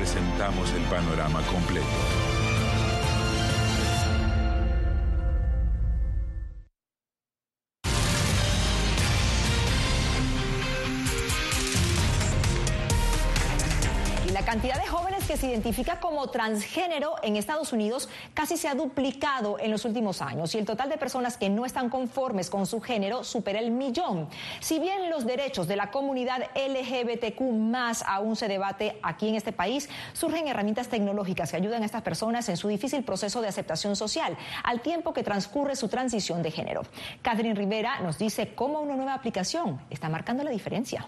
presentamos 0.00 0.72
el 0.72 0.82
panorama 0.84 1.42
completo. 1.42 1.86
La 14.32 14.42
cantidad 14.42 14.80
de 14.80 14.88
jóvenes 14.88 14.99
que 15.30 15.36
se 15.36 15.46
identifica 15.46 16.00
como 16.00 16.26
transgénero 16.26 17.14
en 17.22 17.36
Estados 17.36 17.72
Unidos 17.72 18.08
casi 18.34 18.56
se 18.56 18.66
ha 18.66 18.74
duplicado 18.74 19.60
en 19.60 19.70
los 19.70 19.84
últimos 19.84 20.22
años 20.22 20.52
y 20.56 20.58
el 20.58 20.64
total 20.64 20.88
de 20.88 20.98
personas 20.98 21.36
que 21.36 21.48
no 21.48 21.64
están 21.64 21.88
conformes 21.88 22.50
con 22.50 22.66
su 22.66 22.80
género 22.80 23.22
supera 23.22 23.60
el 23.60 23.70
millón. 23.70 24.28
Si 24.58 24.80
bien 24.80 25.08
los 25.08 25.24
derechos 25.24 25.68
de 25.68 25.76
la 25.76 25.92
comunidad 25.92 26.50
LGBTQ 26.56 27.42
más 27.42 28.02
aún 28.08 28.34
se 28.34 28.48
debate 28.48 28.98
aquí 29.04 29.28
en 29.28 29.36
este 29.36 29.52
país, 29.52 29.88
surgen 30.14 30.48
herramientas 30.48 30.88
tecnológicas 30.88 31.52
que 31.52 31.58
ayudan 31.58 31.84
a 31.84 31.86
estas 31.86 32.02
personas 32.02 32.48
en 32.48 32.56
su 32.56 32.66
difícil 32.66 33.04
proceso 33.04 33.40
de 33.40 33.46
aceptación 33.46 33.94
social 33.94 34.36
al 34.64 34.80
tiempo 34.80 35.12
que 35.12 35.22
transcurre 35.22 35.76
su 35.76 35.86
transición 35.86 36.42
de 36.42 36.50
género. 36.50 36.82
Catherine 37.22 37.54
Rivera 37.54 38.00
nos 38.00 38.18
dice 38.18 38.52
cómo 38.56 38.80
una 38.80 38.96
nueva 38.96 39.14
aplicación 39.14 39.80
está 39.90 40.08
marcando 40.08 40.42
la 40.42 40.50
diferencia. 40.50 41.06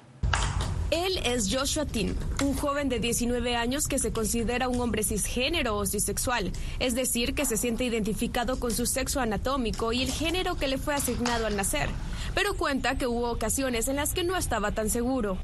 Él 0.92 1.20
es 1.24 1.48
Joshua 1.50 1.87
Tin, 1.87 2.14
un 2.42 2.55
joven 2.55 2.90
de 2.90 3.00
19 3.00 3.57
años 3.57 3.88
que 3.88 3.98
se 3.98 4.12
considera 4.12 4.68
un 4.68 4.78
hombre 4.78 5.02
cisgénero 5.02 5.74
o 5.78 5.87
cisexual, 5.87 6.52
es 6.81 6.94
decir, 6.94 7.35
que 7.35 7.46
se 7.46 7.57
siente 7.57 7.85
identificado 7.85 8.61
con 8.61 8.72
su 8.72 8.85
sexo 8.85 9.18
anatómico 9.18 9.94
y 9.94 10.02
el 10.02 10.12
género 10.12 10.57
que 10.57 10.68
le 10.68 10.76
fue 10.76 10.94
asignado 10.94 11.46
al 11.46 11.57
nacer, 11.57 11.88
pero 12.35 12.55
cuenta 12.55 12.97
que 12.97 13.07
hubo 13.07 13.31
ocasiones 13.31 13.88
en 13.88 13.97
las 13.97 14.12
que 14.12 14.25
no 14.25 14.37
estaba 14.37 14.73
tan 14.73 14.90
seguro. 14.90 15.38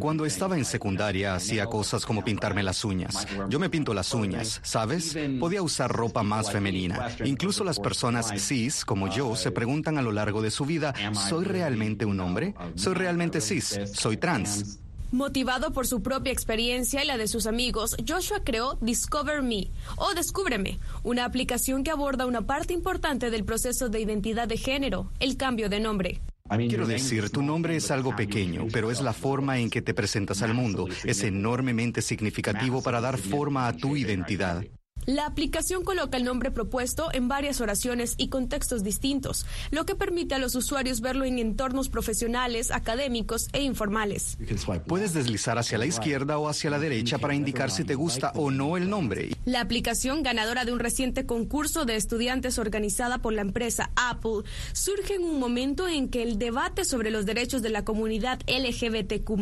Cuando 0.00 0.26
estaba 0.26 0.56
en 0.56 0.64
secundaria 0.64 1.34
hacía 1.34 1.66
cosas 1.66 2.04
como 2.06 2.24
pintarme 2.24 2.62
las 2.62 2.84
uñas. 2.84 3.26
Yo 3.48 3.58
me 3.58 3.70
pinto 3.70 3.94
las 3.94 4.12
uñas, 4.14 4.60
¿sabes? 4.62 5.16
Podía 5.40 5.62
usar 5.62 5.90
ropa 5.90 6.22
más 6.22 6.50
femenina. 6.50 7.08
Incluso 7.24 7.64
las 7.64 7.78
personas 7.78 8.32
cis, 8.38 8.84
como 8.84 9.08
yo, 9.08 9.36
se 9.36 9.50
preguntan 9.50 9.98
a 9.98 10.02
lo 10.02 10.12
largo 10.12 10.42
de 10.42 10.50
su 10.50 10.64
vida, 10.64 10.94
¿soy 11.28 11.44
realmente 11.44 12.04
un 12.04 12.20
hombre? 12.20 12.54
¿Soy 12.74 12.94
realmente 12.94 13.40
cis? 13.40 13.78
¿Soy 13.92 14.16
trans? 14.16 14.78
Motivado 15.12 15.74
por 15.74 15.86
su 15.86 16.02
propia 16.02 16.32
experiencia 16.32 17.04
y 17.04 17.06
la 17.06 17.18
de 17.18 17.28
sus 17.28 17.46
amigos, 17.46 17.94
Joshua 18.08 18.40
creó 18.42 18.78
Discover 18.80 19.42
Me 19.42 19.70
o 19.96 20.14
Descúbreme, 20.14 20.78
una 21.02 21.26
aplicación 21.26 21.84
que 21.84 21.90
aborda 21.90 22.24
una 22.24 22.46
parte 22.46 22.72
importante 22.72 23.30
del 23.30 23.44
proceso 23.44 23.90
de 23.90 24.00
identidad 24.00 24.48
de 24.48 24.56
género, 24.56 25.12
el 25.20 25.36
cambio 25.36 25.68
de 25.68 25.80
nombre. 25.80 26.22
Quiero 26.48 26.86
decir, 26.86 27.28
tu 27.28 27.42
nombre 27.42 27.76
es 27.76 27.90
algo 27.90 28.16
pequeño, 28.16 28.68
pero 28.72 28.90
es 28.90 29.02
la 29.02 29.12
forma 29.12 29.58
en 29.58 29.68
que 29.68 29.82
te 29.82 29.92
presentas 29.92 30.40
al 30.40 30.54
mundo. 30.54 30.88
Es 31.04 31.22
enormemente 31.22 32.00
significativo 32.00 32.82
para 32.82 33.02
dar 33.02 33.18
forma 33.18 33.68
a 33.68 33.76
tu 33.76 33.96
identidad. 33.96 34.64
La 35.06 35.26
aplicación 35.26 35.82
coloca 35.82 36.16
el 36.16 36.22
nombre 36.22 36.52
propuesto 36.52 37.08
en 37.12 37.26
varias 37.26 37.60
oraciones 37.60 38.14
y 38.18 38.28
contextos 38.28 38.84
distintos, 38.84 39.46
lo 39.72 39.84
que 39.84 39.96
permite 39.96 40.36
a 40.36 40.38
los 40.38 40.54
usuarios 40.54 41.00
verlo 41.00 41.24
en 41.24 41.40
entornos 41.40 41.88
profesionales, 41.88 42.70
académicos 42.70 43.48
e 43.52 43.62
informales. 43.62 44.38
Puedes 44.86 45.12
deslizar 45.12 45.58
hacia 45.58 45.76
la 45.76 45.86
izquierda 45.86 46.38
o 46.38 46.48
hacia 46.48 46.70
la 46.70 46.78
derecha 46.78 47.18
para 47.18 47.34
indicar 47.34 47.72
si 47.72 47.82
te 47.82 47.96
gusta 47.96 48.30
o 48.36 48.52
no 48.52 48.76
el 48.76 48.88
nombre. 48.88 49.30
La 49.44 49.60
aplicación, 49.60 50.22
ganadora 50.22 50.64
de 50.64 50.72
un 50.72 50.78
reciente 50.78 51.26
concurso 51.26 51.84
de 51.84 51.96
estudiantes 51.96 52.58
organizada 52.58 53.18
por 53.18 53.32
la 53.32 53.42
empresa 53.42 53.90
Apple, 53.96 54.42
surge 54.72 55.16
en 55.16 55.24
un 55.24 55.40
momento 55.40 55.88
en 55.88 56.10
que 56.10 56.22
el 56.22 56.38
debate 56.38 56.84
sobre 56.84 57.10
los 57.10 57.26
derechos 57.26 57.60
de 57.60 57.70
la 57.70 57.84
comunidad 57.84 58.38
LGBTQ 58.46 59.32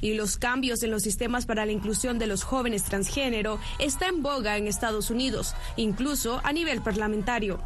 y 0.00 0.14
los 0.14 0.38
cambios 0.38 0.82
en 0.82 0.90
los 0.90 1.02
sistemas 1.04 1.46
para 1.46 1.66
la 1.66 1.72
inclusión 1.72 2.18
de 2.18 2.26
los 2.26 2.42
jóvenes 2.42 2.82
transgénero 2.82 3.60
está 3.78 4.08
en 4.08 4.22
boga 4.22 4.56
en 4.56 4.66
Estados 4.66 4.87
Unidos, 5.10 5.54
incluso 5.76 6.40
a 6.44 6.52
nivel 6.52 6.82
parlamentario. 6.82 7.58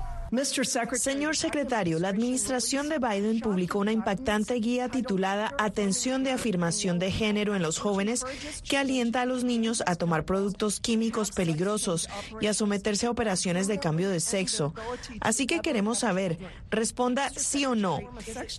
Señor 0.94 1.36
secretario, 1.36 1.98
la 1.98 2.08
administración 2.08 2.88
de 2.88 2.98
Biden 2.98 3.40
publicó 3.40 3.80
una 3.80 3.92
impactante 3.92 4.54
guía 4.54 4.88
titulada 4.88 5.52
Atención 5.58 6.24
de 6.24 6.30
afirmación 6.30 6.98
de 6.98 7.12
género 7.12 7.54
en 7.54 7.60
los 7.60 7.78
jóvenes 7.78 8.24
que 8.66 8.78
alienta 8.78 9.20
a 9.20 9.26
los 9.26 9.44
niños 9.44 9.82
a 9.84 9.94
tomar 9.94 10.24
productos 10.24 10.80
químicos 10.80 11.32
peligrosos 11.32 12.08
y 12.40 12.46
a 12.46 12.54
someterse 12.54 13.06
a 13.06 13.10
operaciones 13.10 13.66
de 13.66 13.78
cambio 13.78 14.08
de 14.08 14.20
sexo. 14.20 14.72
Así 15.20 15.46
que 15.46 15.60
queremos 15.60 15.98
saber, 15.98 16.38
responda 16.70 17.28
sí 17.28 17.66
o 17.66 17.74
no. 17.74 18.00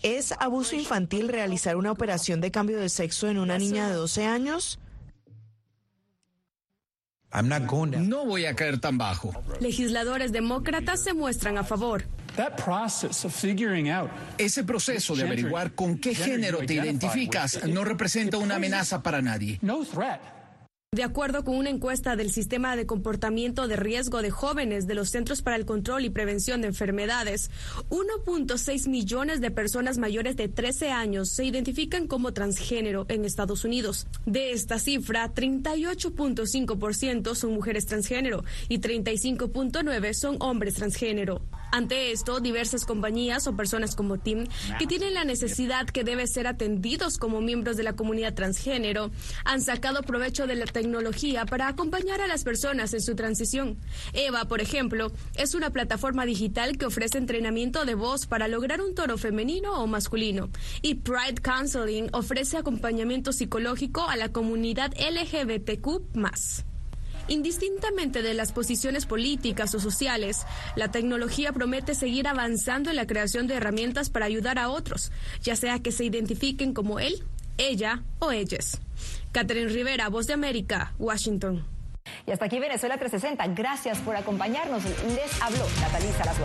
¿Es 0.04 0.32
abuso 0.34 0.76
infantil 0.76 1.28
realizar 1.28 1.76
una 1.76 1.92
operación 1.92 2.40
de 2.40 2.52
cambio 2.52 2.80
de 2.80 2.90
sexo 2.90 3.30
en 3.30 3.40
una 3.40 3.58
niña 3.58 3.90
de 3.90 3.96
12 3.96 4.26
años? 4.26 4.80
No 8.00 8.26
voy 8.26 8.46
a 8.46 8.54
caer 8.56 8.80
tan 8.80 8.98
bajo. 8.98 9.34
Legisladores 9.60 10.32
demócratas 10.32 11.04
se 11.04 11.14
muestran 11.14 11.58
a 11.58 11.64
favor. 11.64 12.06
Ese 14.38 14.64
proceso 14.64 15.16
de 15.16 15.24
averiguar 15.24 15.74
con 15.74 15.98
qué 15.98 16.16
género 16.16 16.60
te 16.60 16.76
identificas 16.76 17.66
no 17.68 17.84
representa 17.84 18.38
una 18.38 18.56
amenaza 18.56 19.04
para 19.04 19.22
nadie. 19.22 19.60
De 20.94 21.02
acuerdo 21.02 21.44
con 21.44 21.56
una 21.56 21.72
encuesta 21.72 22.16
del 22.16 22.32
Sistema 22.32 22.76
de 22.76 22.86
Comportamiento 22.86 23.68
de 23.68 23.78
Riesgo 23.78 24.22
de 24.22 24.30
Jóvenes 24.30 24.86
de 24.86 24.94
los 24.94 25.10
Centros 25.10 25.42
para 25.42 25.56
el 25.56 25.66
Control 25.66 26.06
y 26.06 26.12
Prevención 26.12 26.62
de 26.62 26.68
Enfermedades, 26.68 27.50
1.6 27.90 28.88
millones 28.88 29.42
de 29.42 29.50
personas 29.50 29.98
mayores 29.98 30.36
de 30.36 30.50
13 30.50 30.92
años 30.92 31.30
se 31.30 31.46
identifican 31.46 32.06
como 32.06 32.32
transgénero 32.32 33.08
en 33.10 33.26
Estados 33.26 33.66
Unidos. 33.66 34.06
De 34.28 34.52
esta 34.52 34.78
cifra, 34.78 35.34
38.5% 35.34 37.34
son 37.34 37.56
mujeres 37.56 37.88
transgénero 37.88 38.44
y 38.70 38.78
35.9% 38.78 40.14
son 40.14 40.38
hombres 40.42 40.76
transgénero. 40.76 41.42
Ante 41.74 42.12
esto, 42.12 42.40
diversas 42.40 42.86
compañías 42.86 43.48
o 43.48 43.56
personas 43.56 43.96
como 43.96 44.20
Tim, 44.20 44.46
que 44.78 44.86
tienen 44.86 45.16
la 45.16 45.24
necesidad 45.24 45.88
que 45.88 46.04
debe 46.04 46.28
ser 46.28 46.46
atendidos 46.46 47.18
como 47.18 47.42
miembros 47.42 47.78
de 47.78 47.82
la 47.82 47.96
comunidad 47.96 48.36
transgénero, 48.36 49.10
han 49.44 49.60
sacado 49.60 50.04
provecho 50.04 50.46
de 50.46 50.54
la 50.54 50.66
tecnología 50.66 51.48
para 51.48 51.68
acompañar 51.68 52.22
a 52.22 52.28
las 52.28 52.44
personas 52.44 52.94
en 52.94 53.02
su 53.02 53.16
transición. 53.16 53.80
Eva, 54.14 54.46
por 54.46 54.62
ejemplo, 54.62 55.12
es 55.34 55.56
una 55.56 55.72
plataforma 55.72 56.28
digital 56.28 56.78
que 56.78 56.86
ofrece 56.86 57.18
entrenamiento 57.18 57.86
de 57.86 57.96
voz 57.96 58.28
para 58.28 58.48
lograr 58.48 58.80
un 58.80 58.94
tono 58.94 59.18
femenino 59.18 59.74
o 59.82 59.88
masculino. 59.88 60.52
Y 60.84 60.94
Pride 60.94 61.42
Counseling 61.42 62.10
ofrece 62.14 62.58
acompañamiento 62.58 63.34
psicológico 63.34 64.08
a 64.08 64.16
la 64.16 64.32
comunidad 64.32 64.94
LGBTQ. 64.94 66.18
Indistintamente 67.28 68.22
de 68.22 68.34
las 68.34 68.52
posiciones 68.52 69.06
políticas 69.06 69.74
o 69.76 69.80
sociales, 69.80 70.46
la 70.76 70.90
tecnología 70.92 71.54
promete 71.54 71.96
seguir 71.96 72.28
avanzando 72.28 72.90
en 72.90 72.96
la 72.98 73.08
creación 73.08 73.48
de 73.48 73.56
herramientas 73.56 74.10
para 74.10 74.26
ayudar 74.26 74.60
a 74.60 74.70
otros, 74.70 75.12
ya 75.42 75.56
sea 75.56 75.80
que 75.80 75.92
se 75.92 76.06
identifiquen 76.06 76.74
como 76.74 77.00
él, 77.00 77.24
ella 77.58 78.04
o 78.20 78.32
ellas. 78.32 78.80
Catherine 79.32 79.70
Rivera, 79.70 80.10
Voz 80.10 80.28
de 80.28 80.34
América, 80.34 80.94
Washington. 81.00 81.66
Y 82.28 82.32
hasta 82.32 82.46
aquí 82.46 82.60
Venezuela 82.60 82.98
360. 82.98 83.48
Gracias 83.56 83.98
por 84.00 84.16
acompañarnos. 84.16 84.84
Les 84.84 85.42
habló 85.42 85.66
Natalisa 85.80 86.26
Las 86.26 86.40